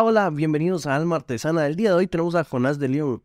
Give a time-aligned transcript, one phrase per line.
[0.00, 1.66] hola, bienvenidos a Alma Artesana.
[1.66, 3.22] El día de hoy tenemos a Jonás de León,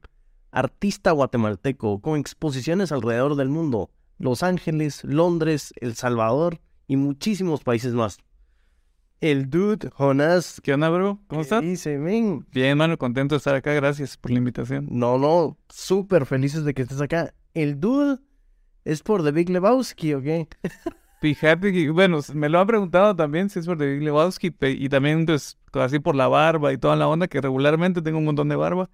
[0.52, 7.94] artista guatemalteco con exposiciones alrededor del mundo, Los Ángeles, Londres, El Salvador y muchísimos países
[7.94, 8.18] más.
[9.22, 10.60] El dude Jonás.
[10.62, 11.20] ¿Qué onda, bro?
[11.28, 11.62] ¿Cómo estás?
[11.62, 12.46] Dice, men.
[12.52, 13.72] Bien, mano, contento de estar acá.
[13.74, 14.88] Gracias por la invitación.
[14.92, 17.34] No, no, súper felices de que estés acá.
[17.54, 18.20] El dude
[18.84, 20.50] es por The Big Lebowski, ¿o qué?
[21.20, 25.26] Fíjate que, bueno, me lo han preguntado también si es por Big Lebowski y también,
[25.26, 28.56] pues, así por la barba y toda la onda, que regularmente tengo un montón de
[28.56, 28.90] barba,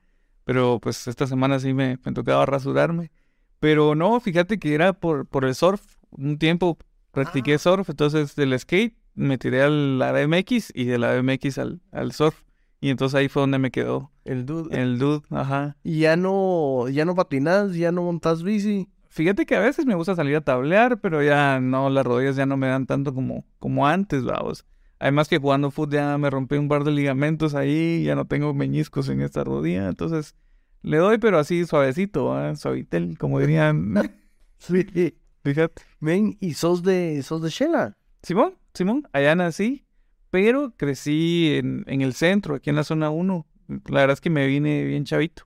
[0.46, 3.12] pero pues esta semana sí me, me tocaba rasurarme.
[3.60, 5.82] Pero no, fíjate que era por, por el surf.
[6.12, 6.78] Un tiempo
[7.12, 7.60] practiqué Ah.
[7.60, 12.12] surf, entonces del skate me tiré a la BMX y de la BMX al, al
[12.14, 12.42] surf.
[12.82, 14.78] Y entonces ahí fue donde me quedó El dude.
[14.78, 15.78] el dude, ajá.
[15.84, 18.90] Y ya no, ya no patinas, ya no montas bici.
[19.14, 22.48] Fíjate que a veces me gusta salir a tablear, pero ya no, las rodillas ya
[22.48, 24.66] no me dan tanto como, como antes, vamos.
[24.98, 28.56] Además que jugando fútbol ya me rompí un par de ligamentos ahí, ya no tengo
[28.56, 30.34] meñiscos en esta rodilla, entonces
[30.82, 33.94] le doy, pero así suavecito, suavitel, como dirían.
[34.58, 35.14] Sí.
[35.44, 35.84] Fíjate.
[36.00, 37.98] Men, y sos de, sos de Shela.
[38.24, 39.86] Simón, Simón, allá nací,
[40.32, 43.46] pero crecí en, en el centro, aquí en la zona 1.
[43.90, 45.44] La verdad es que me vine bien chavito.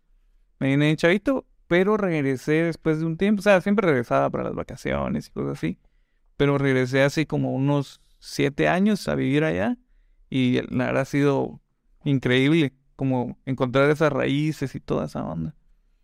[0.60, 3.42] Me vine bien chavito, pero regresé después de un tiempo.
[3.42, 5.78] O sea, siempre regresaba para las vacaciones y cosas así.
[6.38, 9.78] Pero regresé hace como unos siete años a vivir allá.
[10.30, 11.62] Y la verdad ha sido
[12.04, 15.56] increíble como encontrar esas raíces y toda esa onda.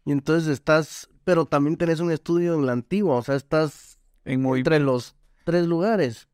[0.06, 4.46] Y entonces estás, pero también tenés un estudio en la antigua, o sea, estás En
[4.46, 6.28] entre los tres lugares.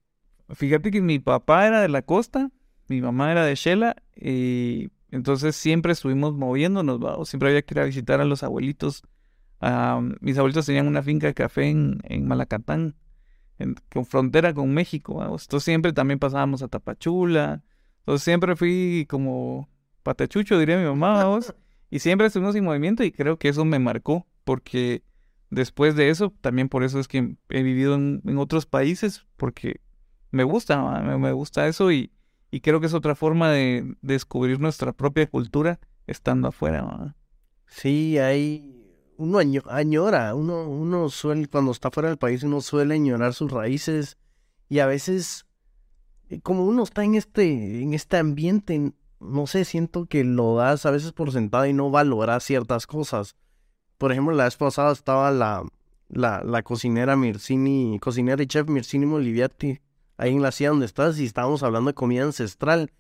[0.50, 2.52] Fíjate que mi papá era de la costa,
[2.88, 7.18] mi mamá era de Shela, y entonces siempre estuvimos moviéndonos, ¿va?
[7.18, 9.04] O siempre había que ir a visitar a los abuelitos.
[9.62, 12.96] Ah, mis abuelitos tenían una finca de café en, en Malacatán,
[13.58, 15.22] en, con frontera con México.
[15.22, 17.64] Entonces siempre también pasábamos a Tapachula.
[18.00, 19.70] Entonces siempre fui como
[20.04, 21.54] patachucho, diría mi mamá, vamos.
[21.90, 25.04] Y siempre estuvimos en movimiento y creo que eso me marcó, porque
[25.50, 29.82] después de eso, también por eso es que he vivido en, otros países, porque
[30.32, 32.12] me gusta, me, gusta eso y,
[32.52, 36.84] y creo que es otra forma de, descubrir nuestra propia cultura estando afuera.
[36.84, 37.16] ¿va?
[37.68, 38.79] Sí, hay.
[39.20, 43.52] Uno año- añora, uno, uno suele, cuando está fuera del país, uno suele añorar sus
[43.52, 44.18] raíces.
[44.70, 45.46] Y a veces,
[46.30, 50.86] eh, como uno está en este, en este ambiente, no sé, siento que lo das
[50.86, 53.36] a veces por sentado y no valoras ciertas cosas.
[53.98, 55.66] Por ejemplo, la vez pasada estaba la,
[56.08, 59.82] la, la cocinera Mircini, cocinera y chef Mircini Moliviati,
[60.16, 62.94] ahí en la silla donde estás, y estábamos hablando de comida ancestral.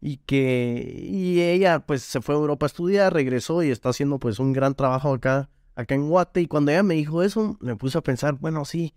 [0.00, 4.18] Y que, y ella pues se fue a Europa a estudiar, regresó y está haciendo
[4.18, 6.40] pues un gran trabajo acá, acá en Guate.
[6.40, 8.94] Y cuando ella me dijo eso, me puse a pensar, bueno, sí,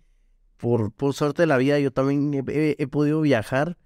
[0.56, 3.76] por, por suerte de la vida yo también he, he- podido viajar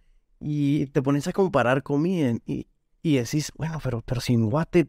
[0.41, 2.67] y te pones a comparar comida y,
[3.03, 4.89] y decís, bueno, pero, pero si en Guate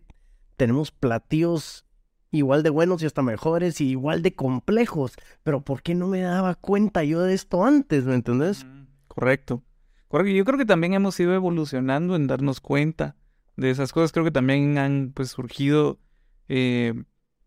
[0.57, 1.85] tenemos platillos
[2.31, 6.21] igual de buenos y hasta mejores y igual de complejos, pero ¿por qué no me
[6.21, 8.65] daba cuenta yo de esto antes, me entendés?
[9.07, 9.63] Correcto.
[10.09, 10.31] Correcto.
[10.33, 13.15] Yo creo que también hemos ido evolucionando en darnos cuenta
[13.55, 14.11] de esas cosas.
[14.11, 15.99] Creo que también han pues surgido
[16.47, 16.93] eh,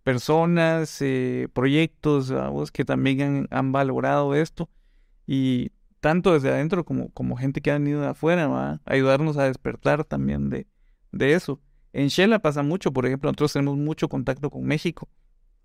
[0.02, 4.68] personas, eh, proyectos, vamos, que también han, han valorado esto.
[5.26, 5.70] Y
[6.00, 8.80] tanto desde adentro como, como gente que han ido de afuera, ¿va?
[8.84, 10.66] ayudarnos a despertar también de,
[11.12, 11.60] de eso.
[11.92, 15.08] En Shela pasa mucho, por ejemplo, nosotros tenemos mucho contacto con México,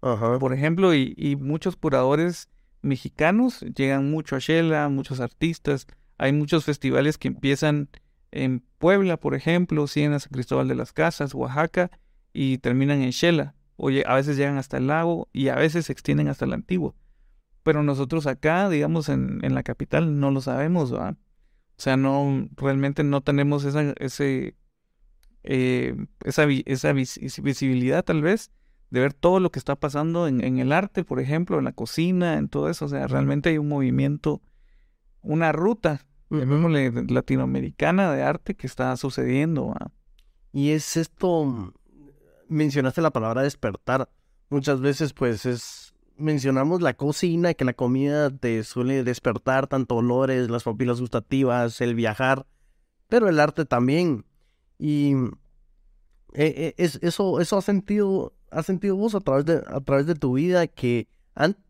[0.02, 0.38] Ajá.
[0.38, 2.50] por ejemplo, y, y muchos curadores
[2.82, 5.88] mexicanos llegan mucho a Shela, muchos artistas.
[6.20, 7.90] Hay muchos festivales que empiezan
[8.32, 11.90] en Puebla, por ejemplo, siguen a San Cristóbal de las Casas, Oaxaca,
[12.34, 13.56] y terminan en Shela.
[13.78, 16.96] Oye, a veces llegan hasta el lago y a veces se extienden hasta el antiguo.
[17.64, 21.12] Pero nosotros acá, digamos, en, en la capital, no lo sabemos, ¿va?
[21.12, 24.56] O sea, no, realmente no tenemos esa, ese,
[25.44, 28.52] eh, esa, esa vis- visibilidad, tal vez,
[28.90, 31.74] de ver todo lo que está pasando en, en el arte, por ejemplo, en la
[31.74, 32.86] cocina, en todo eso.
[32.86, 34.42] O sea, realmente hay un movimiento,
[35.22, 39.76] una ruta, llamémosle latinoamericana de arte que está sucediendo.
[40.52, 41.74] Y es esto,
[42.50, 44.10] mencionaste la palabra despertar.
[44.50, 50.50] Muchas veces pues es, mencionamos la cocina, que la comida te suele despertar tanto olores,
[50.50, 52.46] las papilas gustativas, el viajar,
[53.08, 54.26] pero el arte también.
[54.80, 55.14] Y
[56.34, 60.06] eh, eh, es, eso, eso has sentido, has sentido vos a través de, a través
[60.06, 61.08] de tu vida que,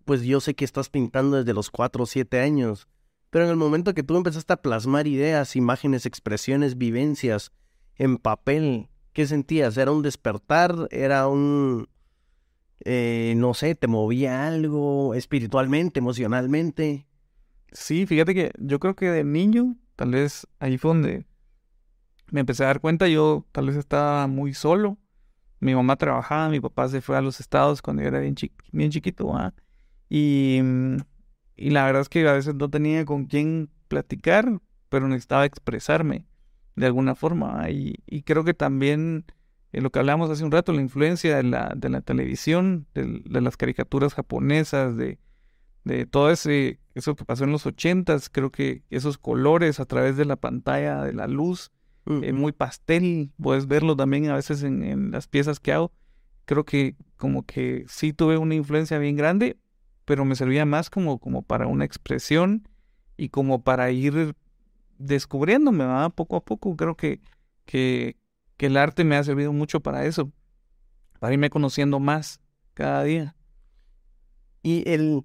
[0.06, 2.88] pues yo sé que estás pintando desde los 4 o 7 años,
[3.29, 7.51] pero en el momento que tú empezaste a plasmar ideas, imágenes, expresiones, vivencias
[7.95, 9.75] en papel, ¿qué sentías?
[9.78, 10.75] ¿Era un despertar?
[10.92, 11.90] ¿Era un,
[12.86, 17.08] eh, no sé, te movía algo espiritualmente, emocionalmente?
[17.72, 21.25] Sí, fíjate que yo creo que de niño, tal vez ahí fue donde
[22.30, 25.00] me empecé a dar cuenta, yo tal vez estaba muy solo.
[25.60, 29.34] Mi mamá trabajaba, mi papá se fue a los estados cuando yo era bien, chiquito,
[29.34, 30.98] mm,
[31.56, 36.26] y la verdad es que a veces no tenía con quién platicar, pero necesitaba expresarme
[36.77, 37.69] de alguna forma.
[37.69, 39.25] Y, y creo que también
[39.74, 43.41] en lo que hablamos hace un rato, la influencia de la, de la televisión, de,
[43.41, 45.19] las caricaturas japonesas, de,
[45.83, 50.15] de todo ese, eso que pasó en los ochentas, creo que esos colores a través
[50.15, 51.71] de la pantalla, de la luz,
[52.06, 55.91] eh, muy pastel, puedes verlo también a veces en, en, las piezas que hago.
[56.45, 59.57] Creo que como que sí tuve una influencia bien grande,
[60.06, 62.69] pero me servía más como, como para una expresión
[63.18, 64.35] y como para ir
[64.98, 66.10] descubriéndome, ¿va?
[66.10, 66.76] poco a poco.
[66.76, 67.22] Creo que,
[67.66, 68.18] que,
[68.58, 70.32] que el arte me ha servido mucho para eso,
[71.20, 72.42] para irme conociendo más
[72.74, 73.36] cada día.
[74.64, 75.24] Y el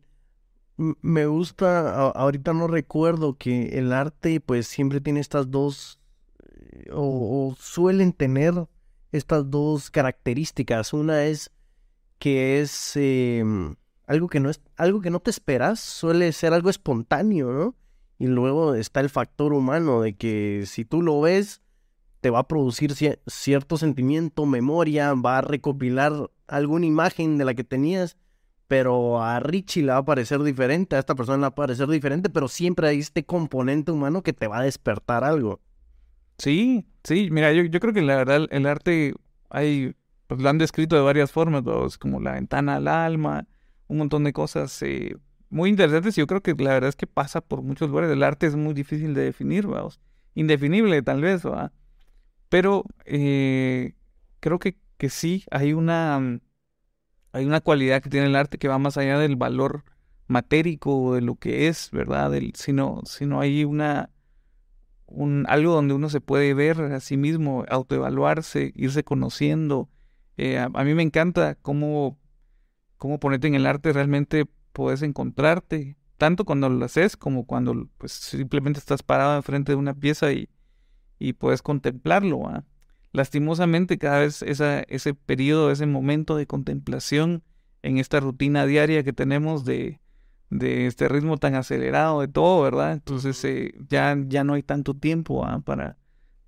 [0.76, 6.00] me gusta, ahorita no recuerdo que el arte pues siempre tiene estas dos
[6.90, 8.54] o, suelen tener
[9.12, 10.92] estas dos características.
[10.92, 11.50] Una es
[12.18, 13.76] que es em,
[14.06, 17.76] algo que no es algo que no te esperas, suele ser algo espontáneo, ¿no?
[18.22, 21.60] Y luego está el factor humano de que si tú lo ves
[22.20, 22.94] te va a producir
[23.26, 28.16] cierto sentimiento, memoria, va a recopilar alguna imagen de la que tenías,
[28.68, 31.88] pero a Richie le va a parecer diferente, a esta persona le va a parecer
[31.88, 35.60] diferente, pero siempre hay este componente humano que te va a despertar algo.
[36.38, 39.14] Sí, sí, mira, yo, yo creo que la verdad el arte
[39.50, 39.96] hay,
[40.28, 41.64] pues lo han descrito de varias formas,
[41.98, 43.48] como la ventana al alma,
[43.88, 45.16] un montón de cosas eh,
[45.52, 46.16] muy interesantes.
[46.16, 48.10] Y yo creo que la verdad es que pasa por muchos lugares.
[48.10, 50.00] El arte es muy difícil de definir, vamos.
[50.34, 51.72] Indefinible tal vez, ¿va?
[52.48, 53.94] Pero eh,
[54.40, 56.40] creo que, que sí, hay una,
[57.32, 59.84] hay una cualidad que tiene el arte que va más allá del valor
[60.26, 62.32] matérico de lo que es, ¿verdad?
[62.54, 64.10] Sino, sino hay una
[65.06, 69.90] un, algo donde uno se puede ver a sí mismo, autoevaluarse, irse conociendo.
[70.36, 72.18] Eh, a, mí me encanta cómo,
[72.96, 78.12] cómo ponerte en el arte realmente puedes encontrarte, tanto cuando lo haces como cuando pues,
[78.12, 80.48] simplemente estás parado enfrente de una pieza y,
[81.18, 82.42] y puedes contemplarlo.
[83.12, 87.42] Lastimosamente, cada vez esa, ese periodo, ese momento de contemplación
[87.82, 90.00] en esta rutina diaria que tenemos de,
[90.50, 92.92] de este ritmo tan acelerado de todo, ¿verdad?
[92.92, 95.60] Entonces eh, ya, ya no hay tanto tiempo ¿ah?
[95.64, 95.98] para,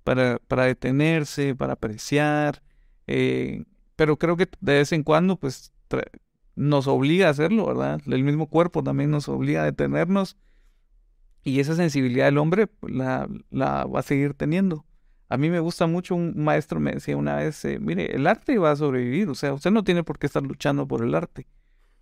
[0.03, 2.61] para, para detenerse, para apreciar,
[3.07, 5.73] eh, pero creo que de vez en cuando pues
[6.55, 8.01] nos obliga a hacerlo, ¿verdad?
[8.05, 10.37] El mismo cuerpo también nos obliga a detenernos
[11.43, 14.85] y esa sensibilidad del hombre pues, la, la va a seguir teniendo.
[15.27, 18.57] A mí me gusta mucho, un maestro me decía una vez, eh, mire, el arte
[18.57, 21.47] va a sobrevivir, o sea, usted no tiene por qué estar luchando por el arte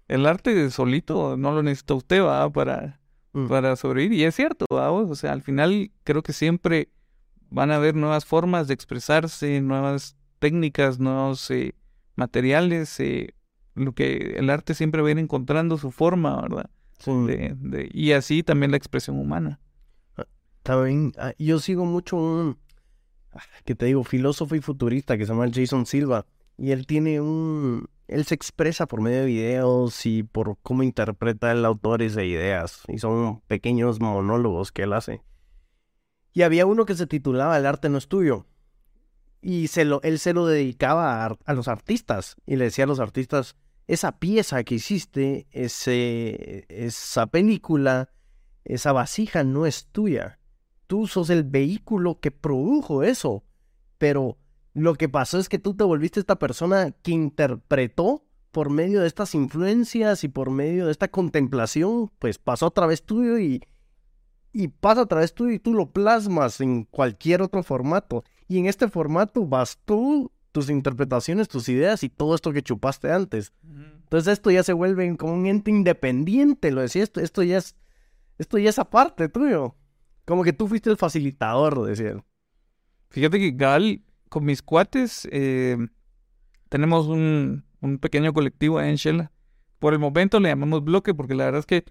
[0.07, 2.49] el arte solito no lo necesita usted, ¿va?
[2.51, 2.99] Para,
[3.33, 3.47] mm.
[3.47, 4.19] para sobrevivir.
[4.19, 4.91] Y es cierto, ¿va?
[4.91, 6.89] O sea, al final creo que siempre
[7.49, 11.73] van a haber nuevas formas de expresarse, nuevas técnicas, nuevos eh,
[12.15, 12.99] materiales.
[12.99, 13.33] Eh,
[13.75, 16.69] lo que el arte siempre va a ir encontrando su forma, ¿verdad?
[17.05, 19.59] De, y así también la expresión humana.
[20.15, 20.25] Ah,
[20.61, 22.57] También, ah, yo sigo mucho un,
[23.33, 26.25] ah, que te digo, filósofo y futurista que se llama Jason Silva.
[26.57, 31.51] Y él tiene un, él se expresa por medio de videos y por cómo interpreta
[31.51, 32.83] el autor esas ideas.
[32.87, 35.21] Y son pequeños monólogos que él hace.
[36.33, 38.45] Y había uno que se titulaba El arte no es tuyo.
[39.41, 42.35] Y se lo, él se lo dedicaba a, los artistas.
[42.45, 43.55] Y le decía a los artistas,
[43.87, 48.09] esa pieza que hiciste, esa película,
[48.63, 50.39] esa vasija no es tuya.
[50.87, 53.43] Tú sos el vehículo que produjo eso.
[53.97, 54.37] Pero
[54.73, 59.07] lo que pasó es que tú te volviste esta persona que interpretó por medio de
[59.07, 63.63] estas influencias y por medio de esta contemplación, pues pasó a través tuyo y,
[64.51, 68.23] y pasa a través tuyo y tú lo plasmas en cualquier otro formato.
[68.47, 73.11] Y en este formato vas tú, tus interpretaciones, tus ideas y todo esto que chupaste
[73.11, 73.51] antes.
[74.03, 77.75] Entonces esto ya se vuelve como un ente independiente, lo decía, esto, esto ya es,
[78.37, 79.75] esto ya es aparte tuyo.
[80.25, 82.23] Como que tú fuiste el facilitador, decía.
[83.09, 85.77] Fíjate que Gal con mis cuates eh,
[86.69, 87.65] tenemos un,
[87.99, 89.31] pequeño colectivo en Shela.
[89.79, 91.83] Por el momento le llamamos bloque porque la verdad es que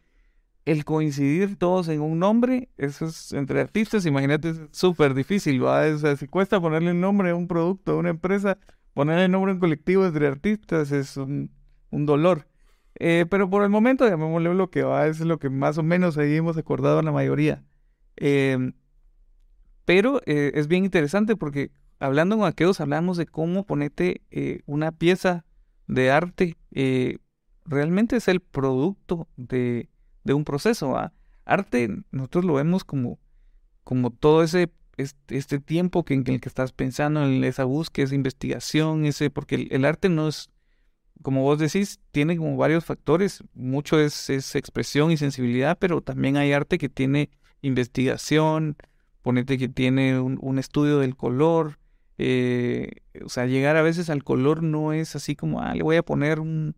[0.64, 5.86] el coincidir todos en un nombre, eso es entre artistas, imagínate, es súper difícil, ¿va?
[5.86, 8.58] O sea, si cuesta ponerle un nombre a un producto, a una empresa,
[8.94, 11.50] ponerle nombre a un colectivo entre artistas es un,
[11.90, 12.46] dolor.
[12.98, 15.06] Eh, pero por el momento, llamémosle bloque, ¿va?
[15.06, 17.64] Es lo que más o menos ahí hemos acordado a la mayoría.
[18.16, 18.72] Eh,
[19.84, 25.44] pero es bien interesante porque hablando con aquellos, hablamos de cómo ponerte eh, una pieza
[25.86, 27.18] de arte eh,
[27.64, 29.88] realmente es el producto de,
[30.26, 30.96] un proceso.
[31.44, 33.18] Arte, nosotros lo vemos como,
[33.84, 38.06] como todo ese este, este tiempo que, en el que estás pensando en esa búsqueda,
[38.06, 40.50] esa investigación, ese, porque el, arte no es,
[41.22, 43.42] como vos decís, tiene como varios factores.
[43.54, 47.30] Mucho es, es expresión y sensibilidad, pero también hay arte que tiene
[47.62, 48.76] investigación,
[49.22, 51.78] ponete que tiene un, un estudio del color.
[52.18, 52.90] Eh,
[53.24, 56.02] o sea, llegar a veces al color no es así como, ah, le voy a
[56.02, 56.76] poner un,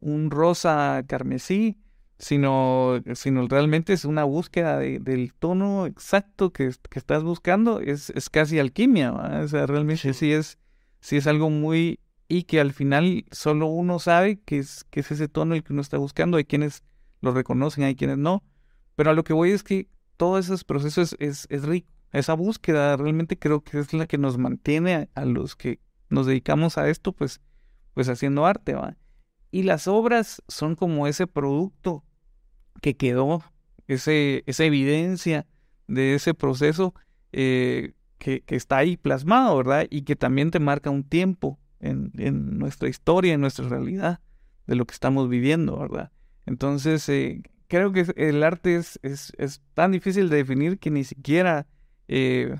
[0.00, 1.76] un rosa carmesí,
[2.18, 8.28] sino, sino realmente es una búsqueda del tono exacto que, que estás buscando, es, es
[8.28, 10.32] casi alquimia, o sea, realmente sí.
[10.32, 10.58] es,
[11.00, 15.10] sí es algo muy, y que al final solo uno sabe que es, que es
[15.12, 16.82] ese tono el que uno está buscando, hay quienes
[17.20, 18.42] lo reconocen, hay quienes no,
[18.96, 22.34] pero a lo que voy es que todo ese proceso es, es, es rico, esa
[22.34, 26.88] búsqueda realmente creo que es la que nos mantiene a, los que nos dedicamos a
[26.88, 27.40] esto, pues,
[27.94, 28.96] pues haciendo arte, ¿va?
[29.50, 32.04] Y las obras son como ese producto
[32.80, 33.42] que quedó,
[33.86, 35.46] ese, esa evidencia
[35.86, 36.94] de ese proceso
[37.32, 39.86] eh, que, que, está ahí plasmado, ¿verdad?
[39.90, 44.20] Y que también te marca un tiempo en, en, nuestra historia, en nuestra realidad,
[44.66, 46.10] de lo que estamos viviendo, ¿verdad?
[46.46, 51.04] Entonces, eh, creo que el arte es, es, es, tan difícil de definir que ni
[51.04, 51.66] siquiera
[52.08, 52.56] eh,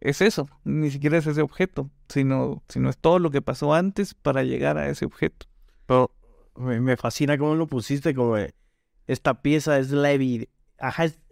[0.00, 4.14] es eso, ni siquiera es ese objeto, sino, sino es todo lo que pasó antes
[4.14, 5.46] para llegar a ese objeto.
[5.86, 6.10] Pero
[6.56, 8.36] me, fascina cómo lo pusiste, como
[9.06, 10.48] esta pieza es la, es,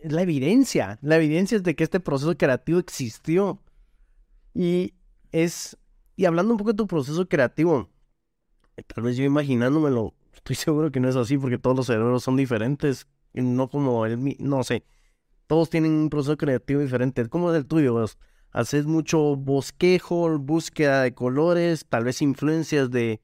[0.03, 0.99] la evidencia.
[1.03, 3.63] La evidencia es de que este proceso creativo existió.
[4.55, 4.95] Y
[5.31, 5.77] es.
[6.17, 7.89] Y hablando un poco de tu proceso creativo,
[8.87, 12.37] tal vez yo imaginándomelo, estoy seguro que no es así porque todos los cerebros son
[12.37, 13.07] diferentes.
[13.33, 14.37] No como el.
[14.39, 14.85] No sé.
[15.47, 17.29] Todos tienen un proceso creativo diferente.
[17.29, 18.05] ¿Cómo es el tuyo?
[18.51, 23.23] Haces mucho bosquejo, búsqueda de colores, tal vez influencias de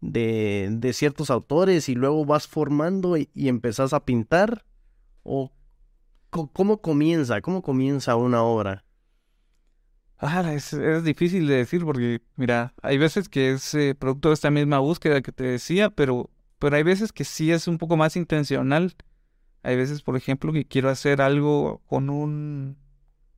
[0.00, 4.64] de, de ciertos autores y luego vas formando y, y empezás a pintar?
[5.22, 5.52] ¿O
[6.30, 7.40] cómo comienza?
[7.40, 8.84] ¿Cómo comienza una obra?
[10.22, 14.34] Ah, es, es, difícil de decir porque, mira, hay veces que es eh, producto de
[14.34, 16.28] esta misma búsqueda que te decía, pero,
[16.58, 18.94] pero hay veces que sí es un poco más intencional.
[19.62, 22.76] Hay veces, por ejemplo, que quiero hacer algo con un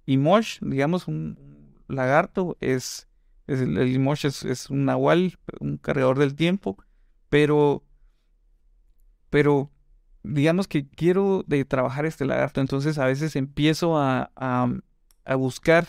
[0.07, 1.39] emoji, digamos, un
[1.87, 3.07] lagarto, es
[3.47, 6.77] el, el es, un nahual, un cargador del tiempo,
[7.29, 7.85] pero,
[9.31, 9.71] pero
[10.23, 15.87] digamos que quiero de trabajar este lagarto, entonces a veces empiezo a, a, buscar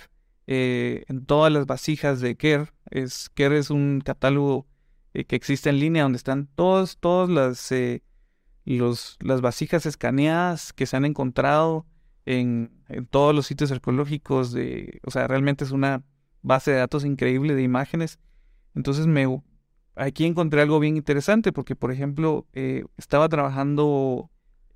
[0.48, 2.74] eh, en todas las vasijas de Kerr.
[2.90, 4.68] Es, Kerr es un catálogo
[5.14, 8.04] eh, que existe en línea donde están todas, todas las, eh,
[8.66, 11.86] las vasijas escaneadas que se han encontrado
[12.26, 14.54] en, en todos los sitios arqueológicos.
[14.54, 16.04] De, o sea, realmente es una
[16.44, 18.20] base de datos increíble de imágenes.
[18.76, 19.26] Entonces me
[19.96, 24.30] aquí encontré algo bien interesante porque, por ejemplo, eh, estaba trabajando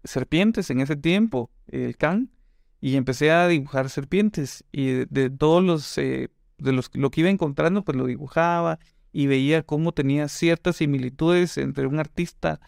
[0.03, 2.31] serpientes en ese tiempo, el can,
[2.79, 7.29] y empecé a dibujar serpientes y de, todos los eh, de los lo que iba
[7.29, 8.79] encontrando, pues lo dibujaba
[9.11, 12.59] y veía cómo tenía ciertas similitudes entre un artista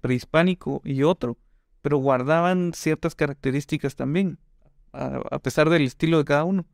[0.00, 1.36] prehispánico y otro,
[1.82, 4.38] pero guardaban ciertas características también,
[4.92, 6.66] a pesar del estilo de cada uno.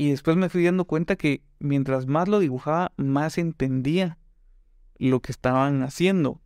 [0.00, 4.16] Y después me fui dando cuenta que mientras más lo dibujaba, más entendía
[4.96, 6.40] lo que estaban haciendo.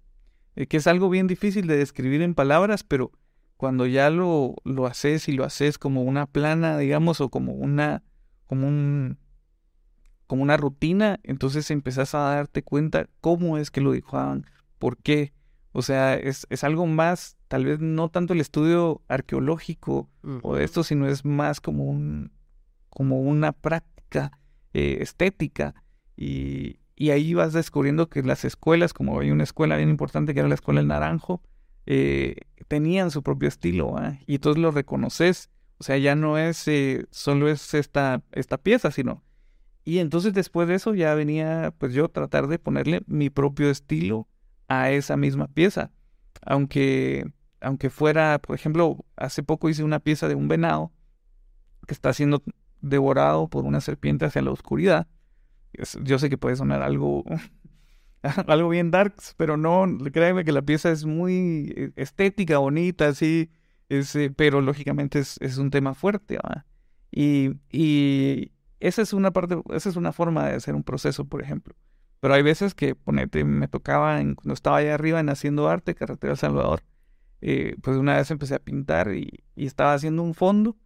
[0.56, 3.12] Eh, que es algo bien difícil de describir en palabras, pero
[3.58, 8.02] cuando ya lo, lo haces y lo haces como una plana, digamos, o como una,
[8.46, 9.18] como un,
[10.26, 14.46] como una rutina, entonces empezás a darte cuenta cómo es que lo dibujaban,
[14.78, 15.34] por qué.
[15.72, 20.08] O sea, es, es algo más, tal vez no tanto el estudio arqueológico
[20.42, 22.30] o de esto, sino es más como un,
[22.94, 24.38] como una práctica
[24.74, 25.74] eh, estética
[26.16, 26.78] y,
[27.10, 30.54] ahí vas descubriendo que las escuelas, como hay una escuela bien importante que era la
[30.54, 31.42] escuela del Naranjo,
[31.84, 32.36] eh,
[32.68, 37.48] tenían su propio estilo y entonces lo reconoces, o sea, ya no es eh, solo
[37.48, 39.24] es esta, esta pieza, sino...
[39.84, 44.28] Y entonces después de eso ya venía pues yo tratar de ponerle mi propio estilo
[44.68, 45.90] a esa misma pieza.
[46.42, 50.92] Aunque, aunque fuera, por ejemplo, hace poco hice una pieza de un venado
[51.88, 52.44] que está haciendo
[52.82, 55.06] devorado por una serpiente hacia la oscuridad.
[56.02, 57.24] Yo sé que puede sonar algo,
[58.46, 63.50] algo bien darks, pero no, créeme que la pieza es muy eh, estética, bonita, así,
[63.88, 66.38] es, eh, pero lógicamente es, es, un tema fuerte.
[67.10, 71.42] Y, y esa es una parte, esa es una forma de hacer un proceso, por
[71.42, 71.74] ejemplo.
[72.20, 76.36] Pero hay veces que, ponete, me tocaba, cuando estaba allá arriba en Haciendo Arte, Carretera
[76.36, 76.82] Salvador,
[77.40, 80.76] eh, pues una vez empecé a pintar y, y estaba haciendo un fondo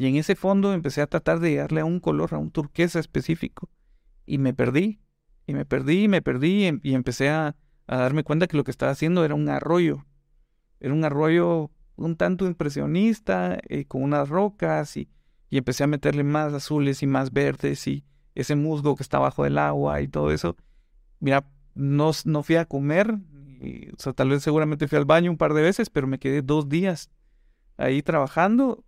[0.00, 2.98] y en ese fondo empecé a tratar de darle a un color, a un turquesa
[2.98, 3.68] específico.
[4.24, 4.98] Y me perdí.
[5.46, 6.64] Y me perdí, y me perdí.
[6.64, 7.54] Em, y, empecé a,
[7.86, 10.06] darme cuenta que lo que estaba haciendo era un arroyo.
[10.80, 14.96] Era un arroyo un tanto impresionista, eh, con unas rocas.
[14.96, 15.10] Y,
[15.50, 18.02] y empecé a meterle más azules y más verdes y
[18.34, 20.56] ese musgo que está bajo del agua y todo eso.
[21.18, 25.36] Mira, no, no fui a comer, o sea, tal vez seguramente fui al baño un
[25.36, 27.10] par de veces, pero me quedé dos días
[27.76, 28.82] ahí trabajando,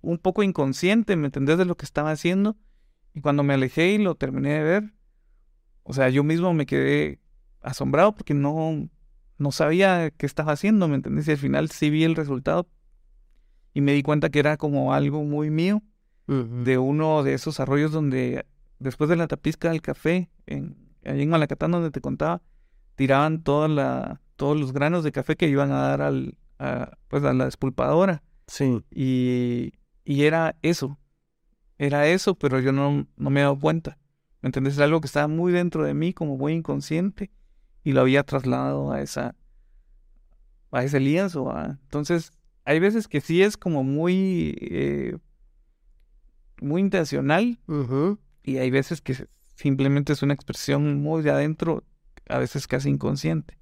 [0.00, 2.56] un poco inconsciente, ¿me entendés de lo que estaba haciendo?
[3.14, 4.94] Y cuando me alejé y lo terminé de ver,
[5.82, 7.20] o sea, yo mismo me quedé
[7.60, 8.88] asombrado porque no,
[9.38, 11.28] no sabía qué estaba haciendo, ¿me entendés?
[11.28, 12.68] Y al final sí vi el resultado
[13.72, 15.82] y me di cuenta que era como algo muy mío,
[16.26, 18.44] de uno de esos arroyos donde
[18.78, 22.42] después de la tapizca del café, en, ahí en Malacatán donde te contaba,
[22.96, 27.22] tiraban toda la, todos los granos de café que iban a dar al, a, pues
[27.24, 28.22] a la despulpadora.
[28.46, 28.82] Sí.
[28.90, 29.72] Y,
[30.06, 30.98] y era eso,
[31.78, 33.98] era eso, pero yo no, no me he dado cuenta.
[34.40, 34.74] ¿Me entendés?
[34.74, 37.32] Es algo que estaba muy dentro de mí, como muy inconsciente,
[37.82, 39.34] y lo había trasladado a esa,
[40.70, 41.52] a ese lienzo.
[41.66, 42.30] Entonces,
[42.64, 45.18] hay veces que sí es como muy, eh,
[46.60, 47.58] muy intencional,
[48.44, 51.82] y hay veces que simplemente es una expresión muy de adentro,
[52.28, 53.58] a veces casi inconsciente.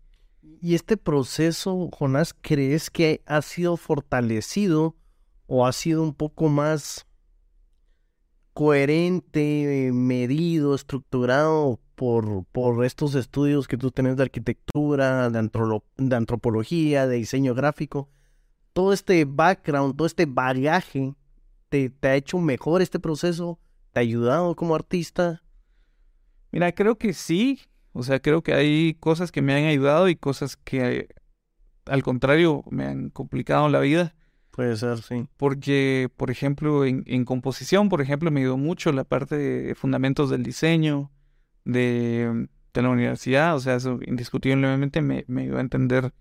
[0.61, 4.95] ¿Y este proceso, Jonás, crees que ha sido fortalecido
[5.57, 7.07] o ha sido un poco más
[8.55, 15.49] coherente, medido, estructurado por, por estos estudios que tú tienes de arquitectura, de,
[15.97, 18.11] de antropología, de diseño gráfico?
[18.73, 21.15] Todo este background, todo este bagaje,
[21.69, 23.61] te, te ha hecho mejor este proceso?
[23.93, 25.41] ¿Te ha ayudado como artista?
[26.51, 27.61] Mira, creo que sí.
[27.93, 31.15] O sea, creo que hay cosas que me han ayudado y cosas que
[31.87, 34.14] al contrario me han complicado la vida.
[34.55, 35.27] Puede ser, sí.
[35.37, 40.45] Porque, por ejemplo, en, composición, por ejemplo, me ayudó mucho la parte de fundamentos del
[40.45, 41.11] diseño,
[41.65, 43.57] de, la universidad.
[43.57, 46.15] O sea, eso indiscutiblemente me, ayudó a entender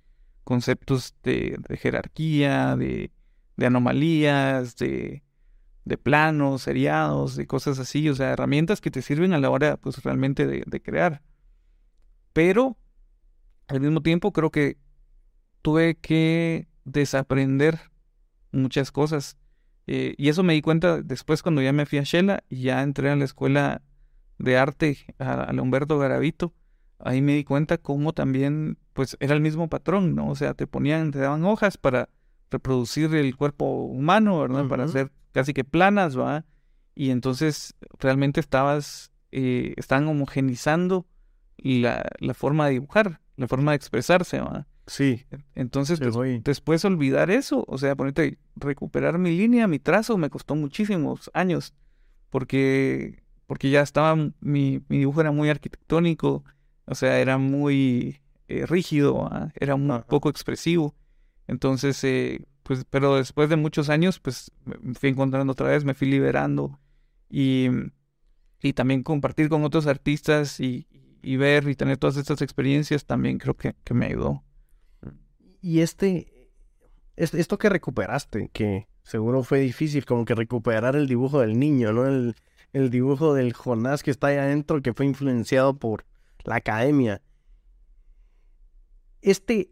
[0.44, 3.12] conceptos de, jerarquía, de,
[3.64, 5.22] anomalías, de,
[5.86, 8.10] de planos, seriados, de cosas así.
[8.10, 11.22] O sea, herramientas que te sirven a la hora, pues, realmente de, de crear.
[12.34, 12.78] Pero
[13.68, 14.80] al mismo tiempo creo que
[15.62, 17.93] tuve que desaprender
[18.54, 19.38] muchas cosas.
[19.88, 22.82] Eh, y eso me di cuenta después cuando ya me fui a Shela y ya
[22.82, 23.82] entré a la escuela
[24.38, 26.54] de arte a, Humberto Garavito.
[27.00, 30.30] Ahí me di cuenta cómo también, pues era el mismo patrón, ¿no?
[30.30, 32.10] O sea, te ponían, te daban hojas para
[32.50, 34.68] reproducir el cuerpo humano, ¿verdad?
[34.68, 36.46] Para hacer casi que planas, ¿va?
[36.96, 41.06] Y entonces realmente estabas, eh, estaban homogenizando
[41.58, 44.68] la, la forma de dibujar, la forma de expresarse, ¿va?
[44.86, 45.26] Sí.
[45.56, 46.00] Entonces,
[46.44, 51.74] después olvidar eso, o sea, ponerte, recuperar mi línea, mi trazo, me costó muchísimos años,
[52.30, 56.44] porque, porque ya estaba, mi, mi dibujo era muy arquitectónico,
[56.86, 58.20] o sea, era muy
[58.50, 60.96] eh, rígido, era un poco expresivo.
[61.48, 65.94] Entonces, eh, pues, pero después de muchos años, pues, me fui encontrando otra vez, me
[65.94, 66.80] fui liberando
[67.30, 67.68] y,
[68.62, 70.88] y también compartir con otros artistas y,
[71.22, 74.44] y ver y tener todas estas experiencias también creo que, que me ayudó.
[75.64, 76.52] Y este,
[77.16, 82.06] esto que recuperaste, que seguro fue difícil, como que recuperar el dibujo del niño, ¿no?
[82.06, 82.36] El,
[82.74, 86.06] el dibujo del Jonás que está ahí adentro, que fue influenciado por
[86.44, 87.22] la academia.
[89.22, 89.72] Este,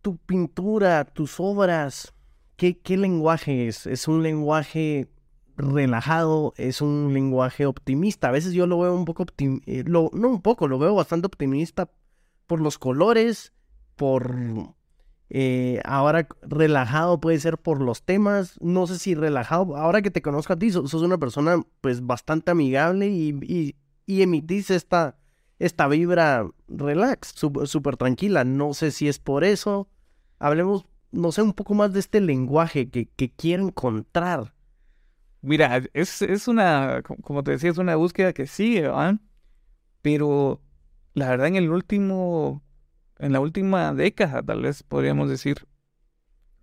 [0.00, 2.14] tu pintura, tus obras,
[2.56, 3.86] ¿qué, qué lenguaje es?
[3.86, 5.10] ¿Es un lenguaje
[5.58, 8.28] relajado, es un lenguaje optimista.
[8.28, 11.90] A veces yo lo veo un poco eh, no un poco, lo veo bastante optimista
[12.46, 13.52] por los colores,
[13.94, 14.74] por
[15.34, 20.22] eh, ahora relajado puede ser por los temas, no sé si relajado, ahora que te
[20.22, 23.74] conozco a ti, sos, una persona pues bastante amigable y,
[24.06, 25.16] y, emitís esta,
[25.58, 29.88] esta vibra relax, súper tranquila, no sé si es por eso,
[30.38, 34.52] hablemos, no sé, un poco más de este lenguaje que, que quiero encontrar
[35.42, 39.18] Mira, es, es una, como te decía, es una búsqueda que sigue, ¿verdad?
[40.00, 40.60] Pero
[41.14, 42.62] la verdad en el último,
[43.18, 45.66] en la última década, tal vez podríamos decir,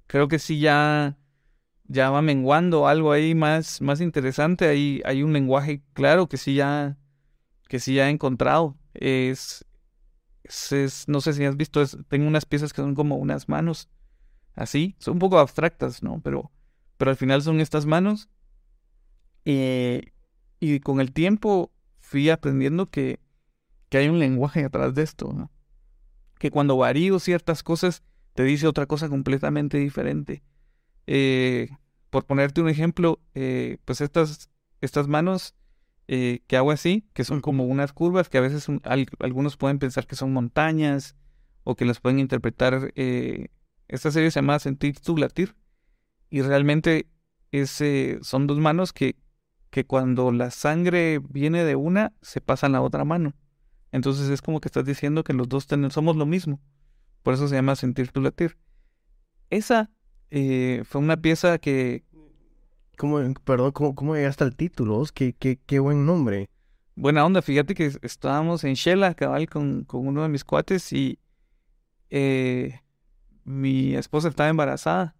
[0.07, 1.17] creo que sí ya,
[1.85, 4.67] ya va menguando algo ahí más, más interesante.
[4.67, 6.97] Hay, hay un lenguaje claro que sí ya,
[7.67, 8.77] que sí ya he encontrado.
[8.93, 9.65] Es,
[10.43, 13.89] es, no sé si has visto, tengo unas piezas que son como unas manos,
[14.55, 16.21] así, son un poco abstractas, ¿no?
[16.21, 16.51] Pero,
[16.97, 18.29] pero al final son estas manos
[19.45, 20.11] eh,
[20.59, 23.19] y con el tiempo fui aprendiendo que,
[23.89, 25.49] que hay un lenguaje atrás de esto,
[26.39, 28.01] que cuando varío ciertas cosas
[28.33, 30.41] te dice otra cosa completamente diferente.
[31.05, 31.69] Eh,
[32.09, 34.49] por ponerte un ejemplo, eh, pues estas,
[34.81, 35.55] estas manos
[36.07, 38.65] que hago así, que son como unas curvas que a veces
[39.19, 41.15] algunos pueden pensar que son montañas
[41.63, 42.91] o que las pueden interpretar.
[42.95, 45.53] esta serie se llama Sentir tu latir
[46.29, 47.07] y realmente
[47.51, 49.15] es, eh, son dos manos que,
[49.69, 53.33] que cuando la sangre viene de una, se pasa a la otra mano.
[53.91, 56.59] Entonces es como que estás diciendo que los dos somos lo mismo.
[57.23, 58.57] Por eso se llama sentir tu latir.
[59.49, 59.89] Esa
[60.31, 62.03] eh, fue una pieza que...
[62.97, 65.03] ¿Cómo, perdón, ¿cómo, cómo llegaste al título?
[65.13, 66.49] ¿Qué, qué, qué buen nombre.
[66.95, 71.17] Buena onda, fíjate que estábamos en Shela, cabal, con, con uno de mis cuates y
[72.09, 72.81] eh,
[73.45, 75.15] mi esposa estaba embarazada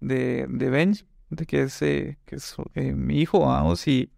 [0.00, 4.10] de, de Benj, de que es, eh, que es eh, mi hijo, vamos, y,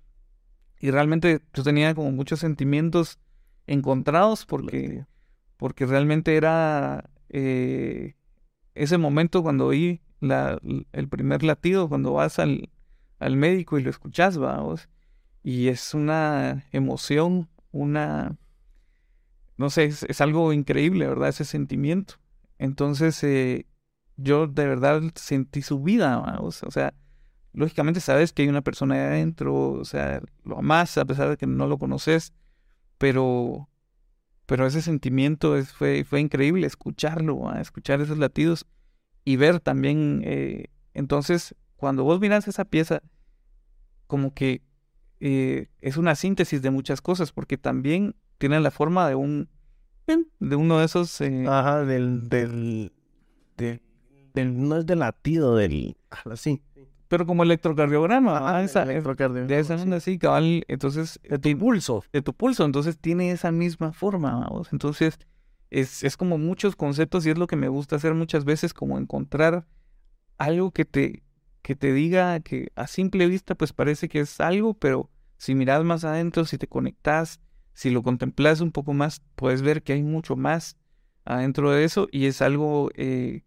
[0.79, 3.19] y realmente yo tenía como muchos sentimientos
[3.67, 5.05] encontrados porque,
[5.57, 8.15] porque realmente era eh,
[8.75, 10.59] ese momento cuando oí la,
[10.93, 12.71] el primer latido, cuando vas al,
[13.19, 14.89] al médico y lo escuchas, vamos,
[15.43, 18.37] y es una emoción, una,
[19.57, 21.29] no sé, es, algo increíble, ¿verdad?
[21.29, 22.15] Ese sentimiento.
[22.59, 23.67] Entonces, eh,
[24.17, 26.95] yo de verdad sentí su vida, vamos, o sea,
[27.53, 31.37] lógicamente sabes que hay una persona ahí adentro, o sea, lo amas a pesar de
[31.37, 32.33] que no lo conoces,
[32.99, 33.69] pero,
[34.47, 38.67] pero ese sentimiento fue, fue increíble escucharlo, escuchar esos latidos
[39.25, 43.03] y ver también, eh, entonces, cuando vos miras esa pieza,
[44.07, 44.63] como que
[45.21, 49.49] eh, es una síntesis de muchas cosas, porque también tiene la forma de un,
[50.39, 51.21] de uno de esos...
[51.21, 52.93] Eh, Ajá, del, del,
[53.57, 56.63] del, no es del latido, del, así
[57.09, 58.57] pero como electrocardiograma.
[58.57, 59.49] Ah, esa, electrocardiograma.
[59.49, 60.65] De esa onda así, cabal.
[60.69, 61.21] Entonces.
[61.23, 62.05] De tu pulso.
[62.13, 62.65] De tu pulso.
[62.65, 64.69] Entonces tiene esa misma forma, vamos.
[64.73, 65.19] Entonces,
[65.71, 68.99] es, es como muchos conceptos y es lo que me gusta hacer muchas veces, como
[68.99, 69.67] encontrar
[70.39, 71.23] algo que te,
[71.63, 75.85] que te diga que a simple vista, pues parece que es algo, pero si miras
[75.85, 77.41] más adentro, si te conectas,
[77.73, 80.77] si lo contemplas un poco más, puedes ver que hay mucho más
[81.25, 83.43] adentro de eso y es algo eh,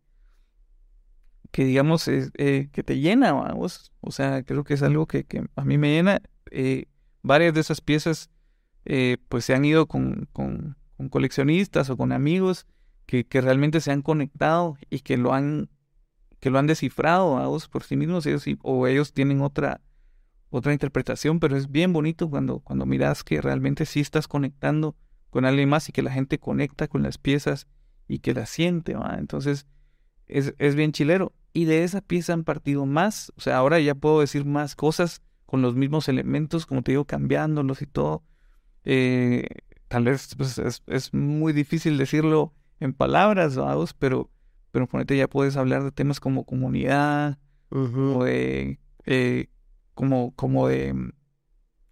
[1.51, 3.91] que digamos eh, que te llena, vamos.
[4.01, 6.21] O sea, creo que es algo que, que a mí me llena.
[6.51, 6.85] Eh,
[7.21, 8.29] varias de esas piezas
[8.85, 12.65] eh, pues se han ido con, con, con, coleccionistas o con amigos
[13.05, 15.69] que, que realmente se han conectado y que lo han
[16.39, 19.81] que lo han descifrado vamos, por sí mismos ellos, o ellos tienen otra
[20.49, 24.95] otra interpretación, pero es bien bonito cuando, cuando miras que realmente sí estás conectando
[25.29, 27.67] con alguien más y que la gente conecta con las piezas
[28.07, 29.17] y que las siente, ¿va?
[29.19, 29.67] Entonces,
[30.27, 33.95] es, es bien chilero y de esa pieza han partido más, o sea, ahora ya
[33.95, 38.23] puedo decir más cosas con los mismos elementos, como te digo, cambiándolos y todo.
[38.85, 39.47] Eh,
[39.87, 44.29] tal vez pues, es, muy difícil decirlo en palabras, vamos, pero,
[44.71, 47.39] pero ponete ya puedes hablar de temas como comunidad,
[47.71, 49.47] o de, eh,
[49.93, 51.13] como, como de,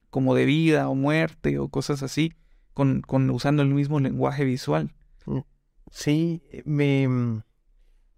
[0.09, 2.33] como de vida o muerte o cosas así,
[2.73, 4.93] con, con usando el mismo lenguaje visual.
[5.89, 7.41] Sí, me,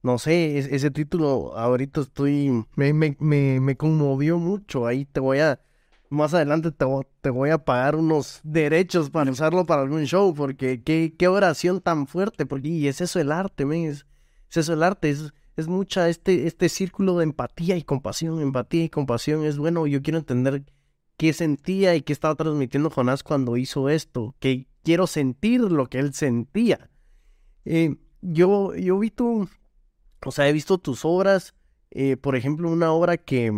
[0.01, 5.59] no sé, ese título ahorita estoy, me, me, me, conmovió mucho, ahí te voy a,
[6.09, 6.85] más adelante te,
[7.21, 11.81] te, voy a pagar unos derechos para usarlo para algún show, porque qué, qué oración
[11.81, 14.05] tan fuerte, porque y es eso el arte, men, es,
[14.53, 18.89] eso el arte, es, es mucha este, este círculo de empatía y compasión, empatía y
[18.89, 20.63] compasión, es bueno, yo quiero entender
[21.17, 25.99] qué sentía y qué estaba transmitiendo Jonás cuando hizo esto, que quiero sentir lo que
[25.99, 26.89] él sentía.
[27.65, 29.49] Eh, yo, yo vi tu,
[30.25, 31.53] o sea, he visto tus obras,
[31.91, 33.51] eh, por ejemplo, una obra que,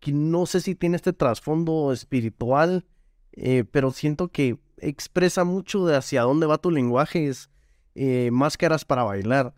[0.00, 2.86] que, no sé si tiene este trasfondo espiritual,
[3.32, 7.50] eh, pero siento que expresa mucho de hacia dónde va tu lenguaje, es
[7.94, 9.54] eh, máscaras para bailar.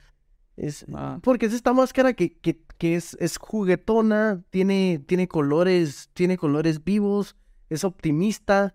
[0.57, 1.19] Es, ah.
[1.23, 6.85] Porque es esta máscara que, que, que es, es, juguetona, tiene, tiene, colores, tiene colores
[6.85, 7.37] vivos,
[7.71, 8.75] es optimista.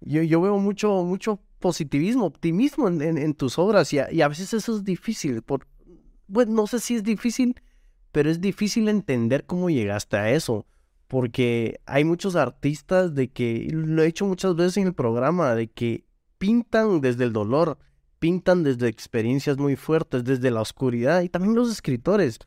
[0.00, 4.28] Yo, yo veo mucho, mucho positivismo, optimismo en, en, tus obras y a, y a,
[4.28, 5.66] veces eso es difícil por,
[6.30, 7.60] bueno, no sé si es difícil,
[8.12, 10.66] pero es difícil entender cómo llegaste a eso.
[11.08, 15.68] Porque hay muchos artistas de que, lo he hecho muchas veces en el programa, de
[15.68, 16.04] que
[16.38, 17.78] pintan desde el dolor,
[18.20, 22.38] pintan desde experiencias muy fuertes, desde la oscuridad, y también los escritores,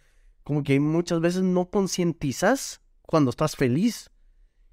[0.44, 4.10] como que muchas veces no concientizas cuando estás feliz.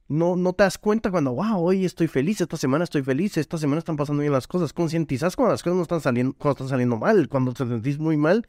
[0.06, 3.58] No, no te das cuenta cuando, wow, hoy estoy feliz, esta semana estoy feliz, esta
[3.58, 4.72] semana están pasando bien las cosas.
[4.72, 8.16] Concientizas cuando las cosas no están saliendo, cuando están saliendo mal, cuando te sentís muy
[8.16, 8.46] mal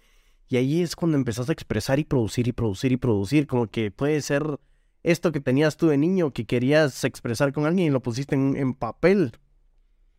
[0.52, 3.48] y ahí es cuando empezás a expresar y producir y producir y producir.
[3.48, 4.60] Como que puede ser
[5.02, 8.74] esto que tenías tú de niño que querías expresar con alguien y lo pusiste en,
[8.74, 9.32] papel.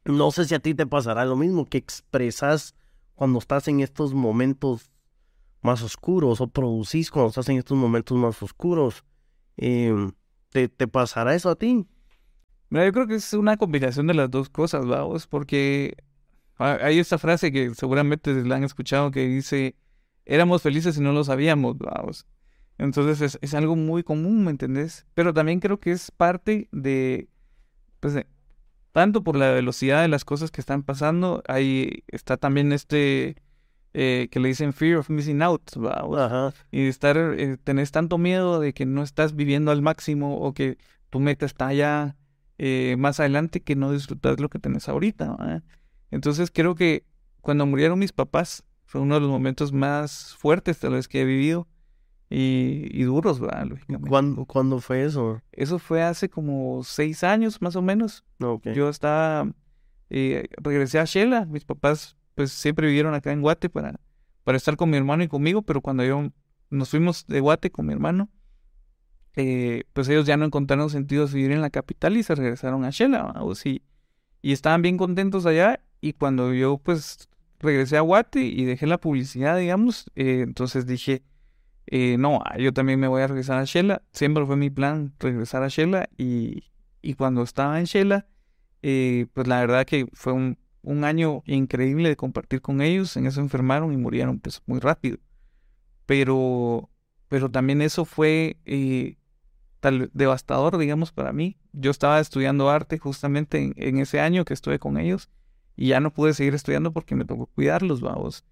[0.07, 2.75] No sé si a ti te pasará lo mismo, que expresas
[3.15, 4.91] cuando estás en estos momentos
[5.61, 9.05] más oscuros o producís cuando estás en estos momentos más oscuros.
[9.59, 10.13] Em,
[10.49, 11.87] ¿te, ¿te, pasará eso a ti?
[12.71, 15.95] Mira, yo creo que es una combinación de las dos cosas, vamos, porque
[16.57, 19.77] hay esta frase que seguramente la han escuchado que dice,
[20.25, 22.27] éramos felices y no lo sabíamos, vamos.
[22.79, 25.07] Entonces es, es algo muy común, ¿me entendés?
[25.15, 27.29] Pero también creo que es parte de,
[28.01, 28.27] pues, de-
[28.93, 33.37] tanto por la velocidad de las cosas que están pasando, ahí está también este,
[33.95, 35.63] eh, que le dicen fear of missing out,
[36.17, 36.53] Ajá.
[36.71, 40.77] y estar, eh, tenés tanto miedo de que no estás viviendo al máximo o que
[41.11, 42.17] tu meta está allá
[42.59, 45.63] eh, más adelante que no disfrutas lo que tenés ahorita.
[46.11, 47.05] Entonces creo que
[47.41, 51.25] cuando murieron mis papás fue uno de los momentos más fuertes tal vez que he
[51.25, 51.69] vivido
[52.29, 53.67] y, y duros, ¿verdad?
[53.67, 54.09] Lógicamente.
[54.09, 55.43] ¿Cuándo, ¿Cuándo fue eso?
[55.53, 58.25] Eso fue hace como seis años más o menos.
[58.75, 59.51] Yo estaba,
[60.09, 64.01] eh, regresé a Shela, mis papás pues siempre vivieron acá en Guate para,
[64.45, 66.31] para estar con mi hermano y conmigo, pero cuando yo
[66.71, 68.31] nos fuimos de Guate con mi hermano,
[69.37, 72.85] eh, pues ellos ya no encontraron sentido de vivir en la capital y se regresaron
[72.85, 73.83] a Shela, vamos, y,
[74.41, 77.29] y estaban bien contentos allá y cuando yo pues
[77.63, 81.23] regresé a Guate y dejé la publicidad, digamos, eh, entonces dije,
[81.87, 85.15] eh, no, ah, yo también me voy a regresar a Shela, siempre fue mi plan
[85.19, 86.65] regresar a Shela y,
[87.01, 88.27] y cuando estaba en Shela,
[88.83, 90.59] eh, pues la verdad que fue un,
[91.05, 93.17] año increíble de compartir con ellos.
[93.17, 95.19] En eso enfermaron y murieron pues muy rápido.
[96.07, 96.91] Pero,
[97.29, 98.57] pero también eso fue
[99.79, 101.57] tal, devastador, digamos, para mí.
[101.73, 105.31] Yo estaba estudiando arte justamente en, en ese año que estuve con ellos
[105.77, 108.45] y ya no pude seguir estudiando porque me tocó cuidarlos, vamos.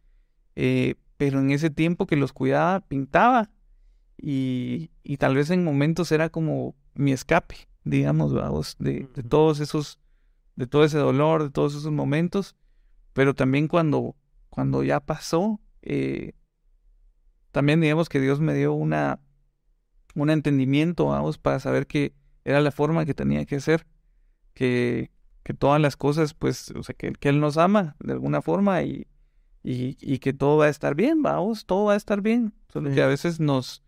[0.57, 3.51] Eh, pero en ese tiempo que los cuidaba, pintaba
[4.17, 9.99] y, y tal vez en momentos era como mi escape, digamos, vamos, de, todos esos
[10.57, 12.55] de todo ese dolor, de todos esos momentos,
[13.15, 14.15] pero también cuando,
[14.51, 16.33] cuando ya pasó, eh,
[17.51, 19.21] también digamos que Dios me dio una,
[20.15, 22.13] un entendimiento, vamos, para saber que
[22.45, 23.87] era la forma que tenía que ser,
[24.53, 25.11] que,
[25.43, 28.83] que todas las cosas, pues, o sea, que, que Él nos ama de alguna forma
[28.83, 29.07] y,
[29.63, 32.91] y, y que todo va a estar bien, vamos, todo va a estar bien, solo
[32.91, 32.97] Sí.
[32.97, 33.83] que a veces nos,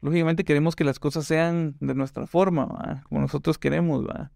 [0.00, 3.02] lógicamente queremos que las cosas sean de nuestra forma, ¿va?
[3.08, 4.30] como nosotros queremos, ¿va?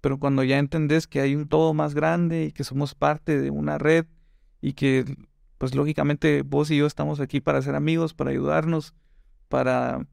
[0.00, 3.50] pero cuando ya entendés que hay un todo más grande y que somos parte de
[3.50, 4.06] una red
[4.60, 5.04] y que
[5.58, 8.94] pues lógicamente vos y yo estamos aquí para ser amigos, para ayudarnos,
[9.48, 10.06] para...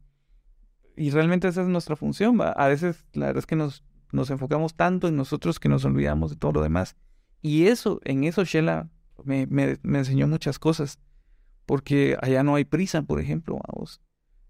[0.96, 2.50] Y realmente esa es nuestra función, ¿va?
[2.50, 6.30] A veces la verdad es que nos, nos enfocamos tanto en nosotros que nos olvidamos
[6.30, 6.96] de todo lo demás.
[7.42, 8.88] Y eso, en eso Shela
[9.24, 10.98] me, me, me enseñó muchas cosas,
[11.64, 14.00] porque allá no hay prisa, por ejemplo, a vos.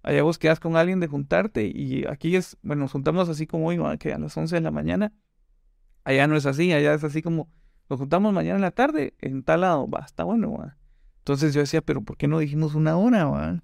[0.03, 3.67] Allá vos quedas con alguien de juntarte y aquí es, bueno, nos juntamos así como
[3.67, 5.13] hoy, que a las 11 de la mañana
[6.07, 7.49] Allá no es así, allá es así como
[7.91, 10.77] nos juntamos mañana en la tarde en tal lado, va, está bueno, va.
[11.19, 13.61] Entonces yo decía, pero ¿por qué no dijimos una hora, va?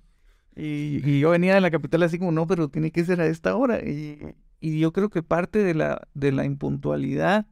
[0.56, 3.54] Y yo venía de la capital así como, no, pero tiene que ser a esta
[3.54, 3.78] hora.
[3.78, 7.46] Y, y yo creo que parte de la, de la impuntualidad,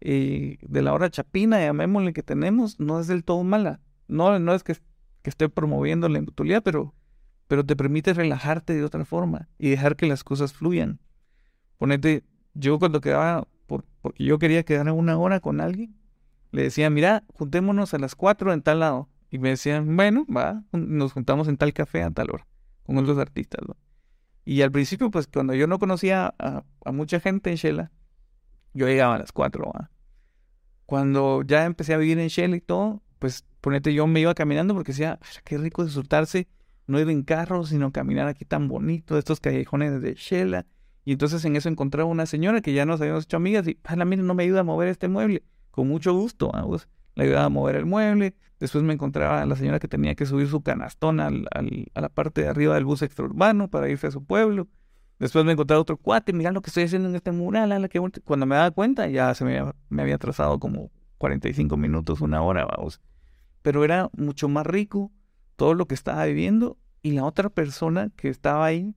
[0.00, 3.80] eh, de la hora chapina, llamémosle que tenemos, no es del todo mala.
[4.08, 4.76] No, no es que,
[5.24, 6.94] esté promoviendo la impuntualidad, pero,
[7.48, 11.00] pero te permite relajarte de otra forma y dejar que las cosas fluyan.
[11.78, 15.96] Ponete, yo cuando quedaba por- porque yo quería quedar una hora con alguien,
[16.52, 19.08] le decía, mira, juntémonos a las 4 en tal lado.
[19.30, 22.46] Y me decían, bueno, va, nos juntamos en tal café a tal hora,
[22.82, 23.76] con otros artistas, ¿no?
[24.44, 27.92] Y al principio, pues cuando yo no conocía a, mucha gente en Shela,
[28.72, 29.90] yo llegaba a las 4, ¿va?
[30.86, 34.74] Cuando ya empecé a vivir en Shela y todo, pues ponete, yo me iba caminando
[34.74, 36.48] porque decía, "Ay, qué rico disfrutarse,
[36.86, 40.66] no ir en carro, sino caminar aquí tan bonito, estos callejones de Shela.
[41.04, 44.04] Y entonces en eso encontraba una señora que ya nos habíamos hecho amigas y, la
[44.04, 45.42] mira, no me ayuda a mover este mueble.
[45.70, 46.88] Con mucho gusto, vamos.
[47.20, 48.34] Ayudaba a mover el mueble.
[48.58, 52.42] Después me encontraba a la señora que tenía que subir su canastón a la parte
[52.42, 54.68] de arriba del bus extraurbano para irse a su pueblo.
[55.18, 58.20] Después me encontraba otro cuate, mira lo que estoy haciendo en este mural, bonito".
[58.24, 62.42] Cuando me daba cuenta, ya se me, había- me había atrasado como 45 minutos, una
[62.42, 63.00] hora, vamos.
[63.62, 65.10] Pero era mucho más rico
[65.56, 68.94] todo lo que estaba viviendo y la otra persona que estaba ahí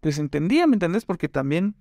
[0.00, 1.04] pues entendía, ¿me entendés?
[1.04, 1.74] Porque también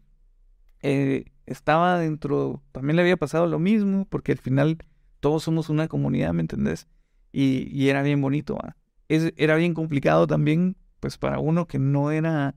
[0.82, 4.78] eh, estaba dentro, también le había pasado lo mismo, porque al final
[5.26, 6.88] todos somos una comunidad, ¿me entendés?
[7.32, 8.60] Y, y era bien bonito.
[9.08, 12.54] Es, era bien complicado también, pues para uno que no era,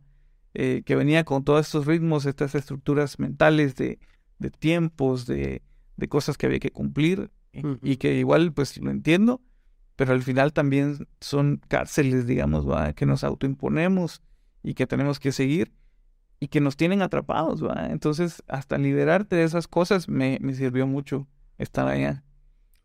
[0.52, 3.98] eh, que venía con todos estos ritmos, estas estructuras mentales de,
[4.38, 5.62] de tiempos, de,
[5.96, 7.30] de cosas que había que cumplir,
[7.82, 9.40] y, que igual pues lo entiendo,
[9.96, 12.92] pero al final también son cárceles, digamos, ¿va?
[12.92, 14.20] Que nos autoimponemos
[14.62, 15.72] y que tenemos que seguir
[16.38, 17.86] y que nos tienen atrapados, ¿va?
[17.86, 21.26] Entonces, hasta liberarte de esas cosas me, me sirvió mucho
[21.56, 22.24] estar allá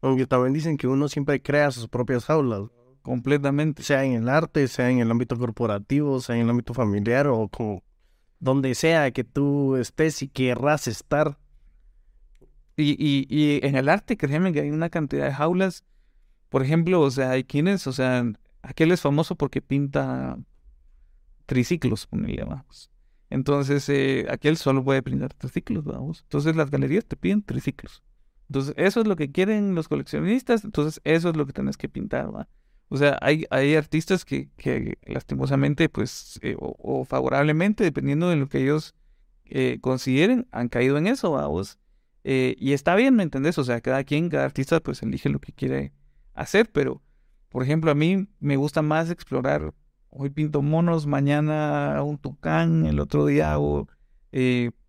[0.04, 2.64] Aunque también dicen que uno siempre crea sus propias jaulas,
[3.02, 3.84] completamente.
[3.84, 7.48] sea en el arte, sea en el ámbito corporativo, sea en el ámbito familiar o
[7.48, 7.84] como
[8.40, 11.38] donde sea que tú estés y querrás estar.
[12.76, 15.86] Y, y, y en el arte, créeme que hay una cantidad de jaulas.
[16.50, 18.26] Por ejemplo, o sea, hay quienes, o sea,
[18.62, 20.38] aquel es famoso porque pinta
[21.46, 22.92] triciclos, ponele, vamos.
[23.30, 26.24] Entonces, eh, aquel solo puede pintar triciclos, vamos.
[26.24, 28.04] Entonces, las galerías te piden triciclos.
[28.54, 31.90] Entonces, eso es lo que quieren los coleccionistas, entonces eso es lo que tenés que
[31.90, 32.48] pintar, ¿va?
[32.88, 38.94] O sea, hay, artistas que, lastimosamente, pues, eh, o, favorablemente, dependiendo de lo que ellos
[39.46, 41.80] eh, consideren, han caído en eso, vamos.
[42.24, 43.58] Eh, y está bien, ¿me entendés?
[43.58, 45.92] O sea, cada quien, cada artista, pues, elige lo que quiere
[46.36, 47.02] hacer, pero,
[47.50, 49.74] por ejemplo, a mí me gusta más explorar,
[50.12, 53.88] hoy pinto monos, mañana un tucán, el otro día hago,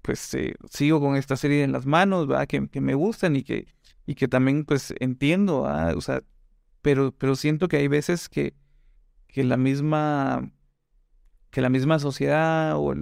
[0.02, 0.36] pues,
[0.70, 2.46] sigo con esta serie en las manos, ¿verdad?
[2.46, 3.66] Que, que me gustan y que,
[4.06, 5.96] y que también, pues, entiendo, ¿verdad?
[5.96, 6.22] O sea,
[6.82, 8.54] pero, pero siento que hay veces que,
[9.26, 10.52] que la misma
[11.50, 12.92] que la misma sociedad o,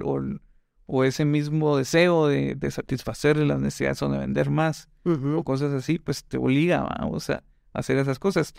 [0.87, 5.73] o, ese mismo deseo de, de, satisfacer las necesidades o de vender más o cosas
[5.73, 8.53] así, pues te obliga vamos, a hacer esas cosas.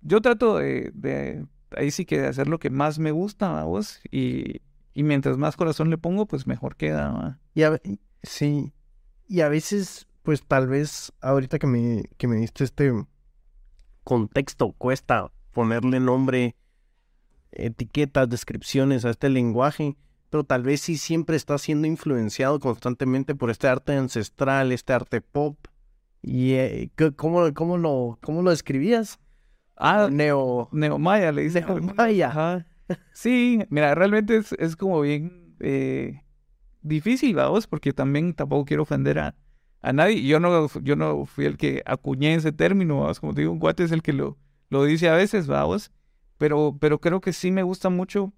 [0.00, 4.00] Yo trato de, de, ahí sí que de hacer lo que más me gusta, vamos,
[4.10, 4.62] y,
[4.96, 7.38] y mientras más corazón le pongo, pues mejor queda.
[7.54, 7.62] Y
[8.22, 8.72] sí,
[9.28, 12.94] y a veces, pues tal vez ahorita que me, que me diste este
[14.04, 16.56] contexto cuesta ponerle nombre,
[17.52, 19.98] etiquetas, descripciones a este lenguaje,
[20.30, 25.20] pero tal vez sí siempre está siendo influenciado constantemente por este arte ancestral, este arte
[25.20, 25.58] pop.
[26.22, 29.18] ¿Y eh, ¿cómo, cómo, lo, cómo lo describías?
[29.76, 30.70] Ah, neo...
[30.72, 31.60] Neomaya, le dice.
[31.60, 32.64] Neomaya.
[33.12, 36.22] Sí, mira, realmente es, es como bien eh,
[36.82, 39.34] difícil, vamos, porque también tampoco quiero ofender a,
[39.82, 40.22] a nadie.
[40.26, 43.20] Yo no, yo no fui el que acuñé ese término, ¿vamos?
[43.20, 45.90] como te digo, un guate es el que lo, lo dice a veces, vamos.
[46.38, 48.32] Pero, pero creo que sí me gusta mucho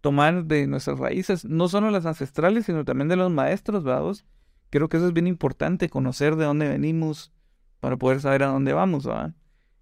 [0.00, 4.24] tomar de nuestras raíces, no solo las ancestrales, sino también de los maestros, vamos.
[4.70, 7.32] Creo que eso es bien importante, conocer de dónde venimos
[7.80, 9.34] para poder saber a dónde vamos, ¿va?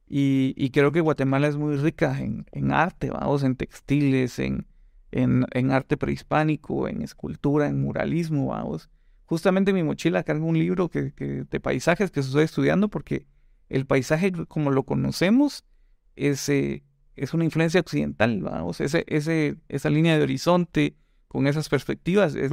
[0.09, 4.67] Y, y creo que Guatemala es muy rica en, en arte, vamos, en textiles, en,
[5.11, 8.89] en, en arte prehispánico, en escultura, en muralismo, vamos.
[9.27, 11.13] Justamente mi mochila carga un libro que,
[11.51, 13.27] de paisajes que estoy estudiando porque
[13.69, 15.65] el paisaje como lo conocemos
[16.17, 16.83] es, eh,
[17.15, 20.97] es una influencia occidental, vamos, ese, ese, esa línea de horizonte
[21.29, 22.51] con esas perspectivas es,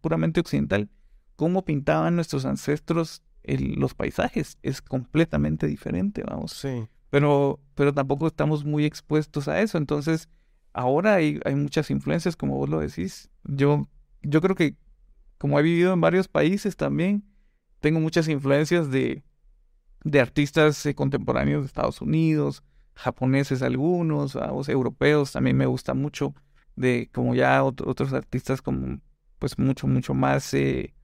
[0.00, 0.88] puramente occidental.
[1.36, 6.52] Cómo pintaban nuestros ancestros los paisajes es completamente diferente, vamos.
[6.52, 6.88] Sí.
[7.10, 10.28] Pero, pero tampoco estamos muy expuestos a eso, entonces
[10.72, 13.30] ahora hay, hay muchas influencias, como vos lo decís.
[13.44, 13.88] Yo,
[14.22, 14.76] yo creo que
[15.38, 17.24] como he vivido en varios países también,
[17.80, 19.22] tengo muchas influencias de,
[20.04, 22.62] de artistas eh, contemporáneos de Estados Unidos,
[22.94, 26.34] japoneses algunos, los europeos también me gusta mucho,
[26.74, 29.00] de como ya otros artistas como
[29.38, 30.94] pues mucho, mucho más eh,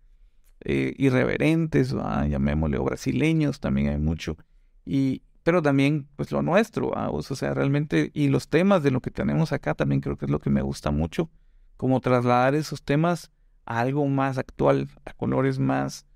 [0.65, 4.37] eh, irreverentes, llamémosle, o brasileños también hay mucho.
[4.85, 9.11] Y, pero también pues lo nuestro, o sea, realmente, y los temas de lo que
[9.11, 11.31] tenemos acá también creo que es lo que me gusta mucho,
[11.77, 13.31] como trasladar esos temas
[13.65, 16.07] a algo más actual, a colores más,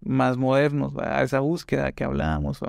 [0.00, 2.60] más modernos, a esa búsqueda que hablábamos.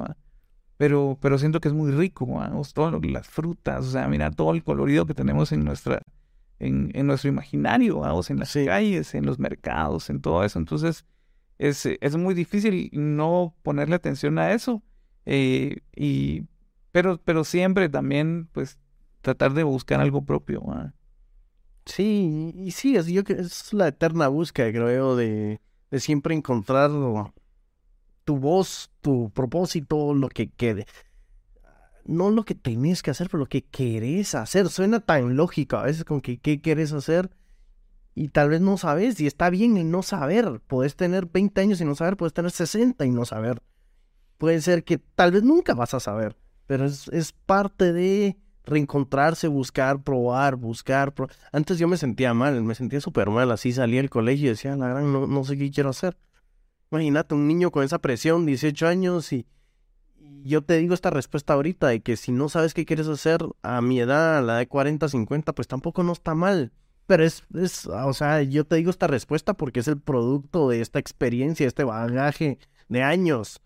[0.78, 2.28] Pero, pero siento que es muy rico,
[2.74, 6.02] todas las frutas, o sea, mira todo el colorido que tenemos en nuestra,
[6.60, 10.60] en, en nuestro imaginario, vamos, en las calles, en los mercados, en todo eso.
[10.60, 11.06] Entonces,
[11.58, 14.84] es, es muy difícil no ponerle atención a eso.
[15.26, 16.44] Eh, y,
[16.92, 18.78] pero, pero siempre también, pues,
[19.22, 20.64] tratar de buscar algo propio.
[21.86, 26.92] Sí, y sí, es, yo, es la eterna búsqueda, creo, de, de siempre encontrar
[28.24, 30.86] tu voz, tu propósito, lo que quede.
[32.06, 34.70] No lo que tenés que hacer, pero lo que querés hacer.
[34.70, 37.30] Suena tan lógico a veces con que qué querés hacer
[38.18, 40.60] y tal vez no sabes y está bien el no saber.
[40.66, 43.62] Puedes tener 20 años y no saber, puedes tener 60 y no saber.
[44.40, 49.48] Puede ser que tal vez nunca vas a saber, pero es, es parte de reencontrarse,
[49.48, 51.14] buscar, probar, buscar.
[51.52, 54.76] Antes yo me sentía mal, me sentía súper mal, así salía del colegio y decía,
[54.76, 56.18] la gran, no, no sé qué quiero hacer.
[56.92, 59.46] Imagínate un niño con esa presión, 18 años, y,
[60.44, 63.80] yo te digo esta respuesta ahorita, de que si no sabes qué quieres hacer a
[63.82, 66.72] mi edad, a la de 40, 50, pues tampoco no está mal.
[67.08, 70.82] Pero es, es, o sea, yo te digo esta respuesta porque es el producto de
[70.82, 73.62] esta experiencia, este bagaje de años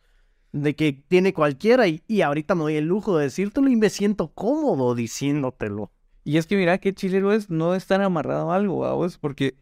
[0.51, 3.89] de que tiene cualquiera y, y, ahorita me doy el lujo de decírtelo y me
[3.89, 5.91] siento cómodo diciéndotelo.
[6.23, 9.55] Y es que mira qué chilero es no estar amarrado a algo, vos, porque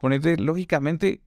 [0.00, 1.22] ponete, lógicamente,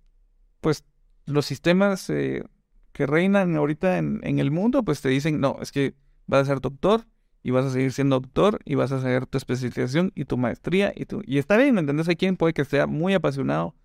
[0.61, 0.83] pues
[1.25, 2.43] los sistemas eh,
[2.91, 5.95] que reinan ahorita en, en, el mundo, pues te dicen, no, es que
[6.27, 7.05] vas a ser doctor
[7.45, 10.91] y vas a seguir siendo doctor y vas a hacer tu especialización y tu maestría
[10.95, 11.21] y tu...
[11.27, 12.07] Y está bien, ¿me entendés?
[12.07, 13.75] Hay quien puede que sea muy apasionado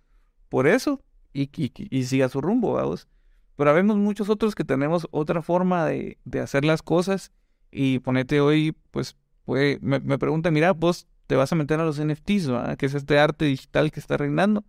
[0.49, 0.99] por eso
[1.31, 3.07] y, y, y siga su rumbo, vamos.
[3.55, 7.31] Pero habemos muchos otros que tenemos otra forma de, de hacer las cosas
[7.69, 11.85] y ponete hoy, pues, puede, me, me preguntan, mira, vos te vas a meter a
[11.85, 12.75] los NFTs, ¿va?
[12.77, 14.65] que es este arte digital que está reinando.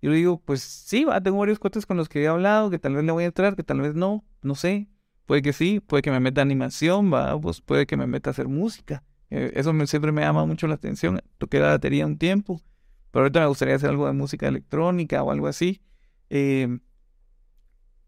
[0.00, 2.78] Yo le digo, pues sí, va, tengo varios cuates con los que he hablado, que
[2.78, 4.86] tal vez le voy a entrar, que tal vez no, no sé.
[5.26, 8.32] Puede que sí, puede que me meta animación, va, pues puede que me meta a
[8.32, 9.02] hacer música.
[9.30, 11.20] Eh, eso me, siempre me llama mucho la atención.
[11.38, 12.62] Toqué la batería un tiempo,
[13.10, 15.82] pero ahorita me gustaría hacer algo de música electrónica o algo así.
[16.30, 16.78] Eh,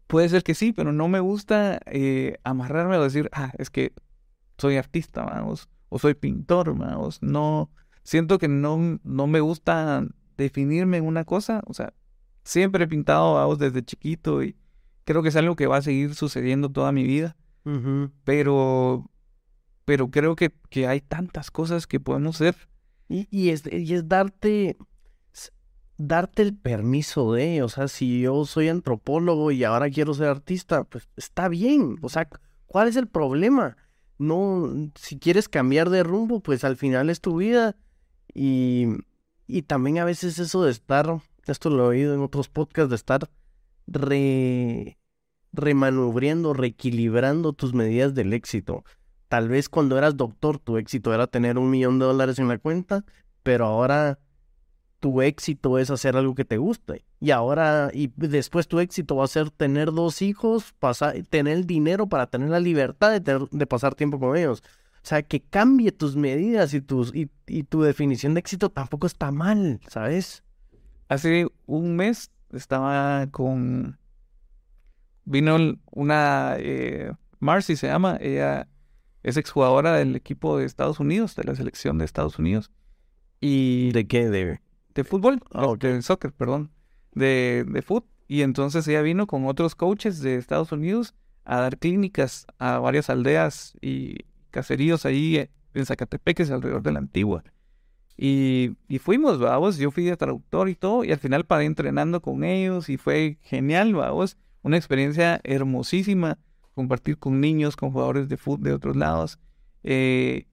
[0.07, 3.93] puede ser que sí, pero no me gusta eh, amarrarme o decir, ah, es que
[4.57, 7.21] soy artista, vamos, o soy pintor, vamos.
[7.21, 7.69] No,
[8.03, 10.07] siento que no, no me gusta
[10.37, 11.61] definirme en una cosa.
[11.67, 11.93] O sea,
[12.43, 14.55] siempre he pintado, vamos, desde chiquito y
[15.05, 17.35] creo que es algo que va a seguir sucediendo toda mi vida.
[18.23, 19.11] Pero,
[19.85, 22.55] pero creo que, que, hay tantas cosas que podemos hacer.
[23.07, 24.77] Y, y, es, y es darte,
[25.97, 30.83] darte el permiso de, o sea, si yo soy antropólogo y ahora quiero ser artista,
[30.85, 31.97] pues está bien.
[32.01, 32.27] O sea,
[32.65, 33.77] ¿cuál es el problema?
[34.17, 37.75] No, si quieres cambiar de rumbo, pues al final es tu vida.
[38.33, 38.87] Y,
[39.45, 42.95] y también a veces eso de estar, esto lo he oído en otros podcasts, de
[42.95, 43.29] estar
[43.91, 44.97] re,
[45.53, 48.83] remanubriendo, reequilibrando tus medidas del éxito.
[49.27, 52.57] Tal vez cuando eras doctor tu éxito era tener un millón de dólares en la
[52.57, 53.03] cuenta,
[53.43, 54.19] pero ahora
[54.99, 57.05] tu éxito es hacer algo que te guste.
[57.19, 61.65] Y ahora, y después tu éxito va a ser tener dos hijos, pasar, tener el
[61.65, 64.63] dinero para tener la libertad de, pasar tiempo con ellos.
[64.95, 69.31] O sea, que cambie tus medidas y, tus, y tu definición de éxito tampoco está
[69.31, 70.43] mal, ¿sabes?
[71.07, 73.99] Hace un mes estaba con
[75.25, 78.67] vino una eh, Marcy se llama, ella
[79.23, 82.71] es exjugadora del equipo de Estados Unidos, de la selección de Estados Unidos.
[83.39, 84.29] Y ¿De qué?
[84.29, 84.61] De,
[84.93, 86.71] de fútbol, oh, de soccer, perdón,
[87.13, 88.09] de, de fútbol.
[88.27, 93.09] Y entonces ella vino con otros coaches de Estados Unidos a dar clínicas a varias
[93.09, 97.43] aldeas y caseríos ahí en Zacatepeques, alrededor de la antigua.
[98.21, 102.21] Y, y fuimos, vamos, yo fui de traductor y todo, y al final paré entrenando
[102.21, 106.37] con ellos y fue genial, vamos una experiencia hermosísima
[106.75, 109.39] compartir con niños, con jugadores de fútbol de otros lados.
[109.83, 110.47] Eh,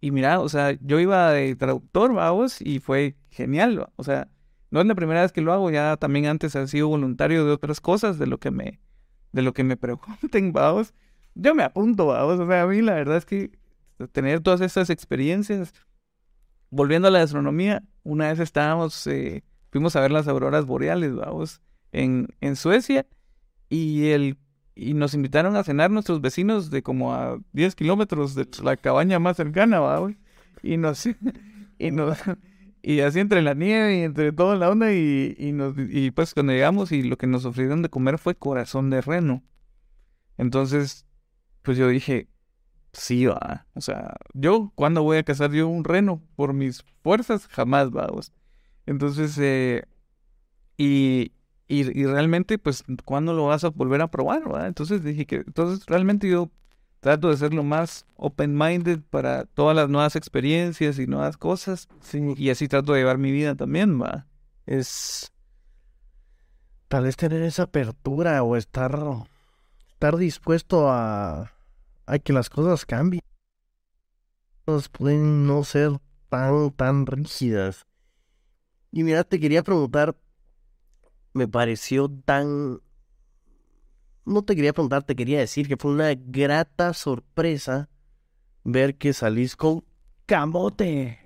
[0.00, 4.28] y mira, o sea, yo iba de traductor, vamos, y fue genial, o sea,
[4.70, 7.52] no es la primera vez que lo hago, ya también antes he sido voluntario de
[7.52, 8.80] otras cosas, de lo que me,
[9.32, 10.94] de lo que me pregunten, vamos.
[11.34, 13.52] Yo me apunto, vamos, o sea, a mí la verdad es que
[14.12, 15.72] tener todas esas experiencias,
[16.70, 21.60] volviendo a la astronomía, una vez estábamos, eh, fuimos a ver las auroras boreales, vamos,
[21.92, 23.06] en, en Suecia,
[23.68, 24.38] y el
[24.78, 29.18] y nos invitaron a cenar nuestros vecinos de como a 10 kilómetros de la cabaña
[29.18, 30.08] más cercana, ¿va,
[30.62, 31.04] Y nos,
[31.78, 32.16] y nos,
[32.80, 36.32] y así entre la nieve y entre toda la onda y, y, nos, y pues
[36.32, 39.42] cuando llegamos y lo que nos ofrecieron de comer fue corazón de reno.
[40.36, 41.06] Entonces,
[41.62, 42.28] pues yo dije,
[42.98, 46.22] sí, va, o sea, yo, ¿cuándo voy a cazar yo un reno?
[46.36, 48.32] Por mis fuerzas, jamás, vamos.
[48.86, 49.84] Entonces, eh,
[50.76, 51.32] y,
[51.68, 54.42] y, realmente, pues, ¿cuándo lo vas a volver a probar?
[54.66, 56.50] Entonces dije que, entonces realmente yo
[57.00, 61.88] trato de ser lo más open-minded para todas las nuevas experiencias y nuevas cosas.
[62.12, 64.26] Y así trato de llevar mi vida también, va.
[64.66, 65.32] Es
[66.88, 68.98] tal vez tener esa apertura o estar,
[69.92, 71.52] estar dispuesto a,
[72.08, 73.22] a que las cosas cambien.
[74.66, 77.86] Las pueden no ser tan, tan rígidas.
[78.90, 80.16] Y mira, te quería preguntar,
[81.34, 82.80] me pareció tan...
[84.24, 87.88] No te quería preguntar, te quería decir que fue una grata sorpresa
[88.64, 89.84] ver que salís con
[90.26, 91.18] camote.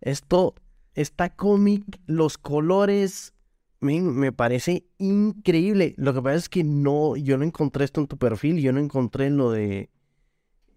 [0.00, 0.54] Esto,
[0.94, 3.34] esta cómic, los colores,
[3.82, 5.94] me, parece increíble.
[5.96, 8.80] Lo que pasa es que no, yo no encontré esto en tu perfil, yo no
[8.80, 9.90] encontré lo de...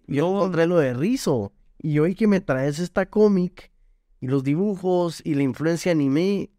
[0.07, 1.53] Yo no encontré lo de Rizo.
[1.81, 3.71] Y hoy que me traes esta cómic
[4.19, 6.49] y los dibujos y la influencia anime,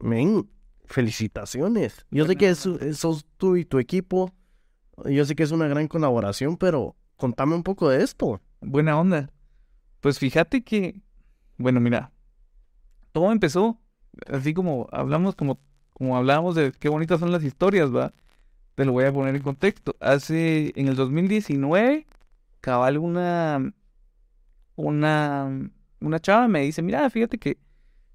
[0.00, 0.48] men,
[0.84, 2.06] felicitaciones.
[2.10, 4.32] Yo sé que sos tú y tu equipo.
[5.06, 8.40] Yo sé que es una gran colaboración, pero contame un poco de esto.
[8.60, 9.30] Buena onda.
[10.00, 10.96] Pues fíjate que,
[11.56, 12.12] bueno, mira,
[13.12, 13.81] todo empezó
[14.28, 15.58] así como hablamos, como,
[15.92, 18.12] como hablábamos de qué bonitas son las historias, ¿va?
[18.74, 19.96] Te lo voy a poner en contexto.
[20.00, 22.06] Hace, en el 2019,
[22.60, 23.72] cabal una,
[24.76, 27.58] una, una chava me dice, mira, fíjate que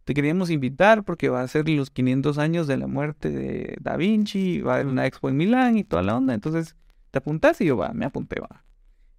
[0.04, 3.98] te queríamos invitar porque va a ser los 500 años de la muerte de Da
[3.98, 6.34] Vinci, va a haber una expo en Milán y toda la onda.
[6.34, 6.76] Entonces,
[7.12, 7.60] ¿te apuntas?
[7.62, 8.64] Y yo, va, me apunté, va.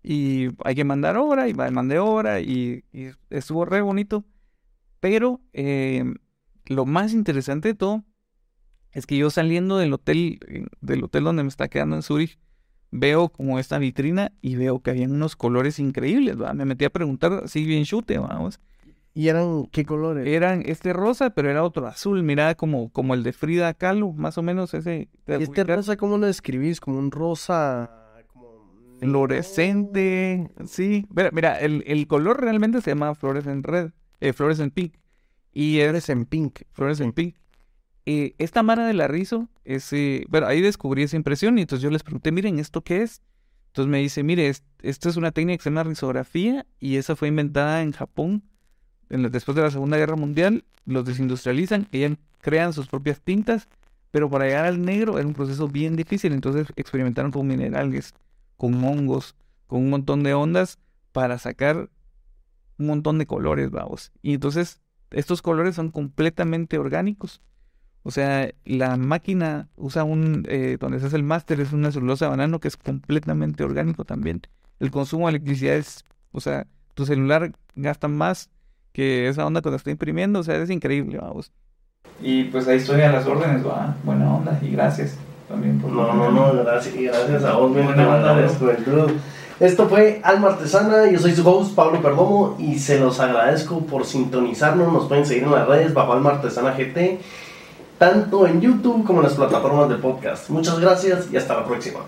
[0.03, 4.25] Y hay que mandar obra, y va, mandé obra, y, y estuvo re bonito.
[5.01, 6.05] Pero eh,
[6.69, 8.05] lo más interesante de todo
[8.93, 10.39] es que yo saliendo del hotel,
[10.81, 12.39] del hotel donde me está quedando en Zurich,
[12.91, 16.55] veo como esta vitrina y veo que habían unos colores increíbles, ¿va?
[16.55, 18.61] Me metí a preguntar así bien chute, vamos.
[19.15, 20.27] ¿Y eran qué colores?
[20.27, 24.39] Eran este rosa, pero era otro azul, mira, como, como el de Frida Kahlo, más
[24.39, 25.09] o menos ese.
[25.27, 26.81] ¿Y este rosa cómo lo describís?
[26.81, 27.91] Como un rosa...
[28.29, 28.71] Como...
[29.01, 31.07] Fluorescente, sí.
[31.11, 33.91] Mira, mira el, el color realmente se llama fluorescent red,
[34.21, 34.95] eh, fluorescent pink.
[35.53, 36.61] Y es en pink.
[36.73, 37.37] Fluorescent pink.
[38.07, 39.49] Eh, esta mara de la rizo,
[40.29, 43.21] bueno, ahí descubrí esa impresión y entonces yo les pregunté, miren, ¿esto qué es?
[43.67, 44.51] Entonces me dice, mire,
[44.83, 48.43] esto es una técnica que se llama risografía y esa fue inventada en Japón
[49.11, 50.65] después de la Segunda Guerra Mundial.
[50.87, 53.69] Los desindustrializan, ellos crean sus propias tintas,
[54.11, 56.33] pero para llegar al negro era un proceso bien difícil.
[56.33, 58.15] Entonces experimentaron con minerales,
[58.57, 59.37] con hongos,
[59.67, 60.79] con un montón de ondas
[61.13, 61.91] para sacar
[62.79, 64.13] un montón de colores, vamos.
[64.23, 64.81] Y entonces
[65.11, 67.41] estos colores son completamente orgánicos.
[68.03, 72.27] O sea, la máquina usa un, eh, donde se hace el máster, es una celulosa
[72.27, 74.43] de banano que es completamente orgánico también.
[74.81, 78.51] El consumo de electricidad es, o sea, tu celular gasta más
[78.93, 81.53] que esa onda cuando está imprimiendo, o sea, es increíble, vamos.
[82.23, 85.17] Y pues ahí estoy a las órdenes, va, buena onda, y gracias
[85.49, 85.93] también por...
[85.93, 88.49] No, no, no, gracias, gracias a vos, buena onda de.
[89.61, 94.07] Esto fue Alma Artesana, yo soy su host Pablo Perdomo y se los agradezco por
[94.07, 97.19] sintonizarnos, nos pueden seguir en las redes bajo Alma Artesana GT
[97.99, 100.49] tanto en YouTube como en las plataformas de podcast.
[100.49, 102.01] Muchas gracias y hasta la próxima.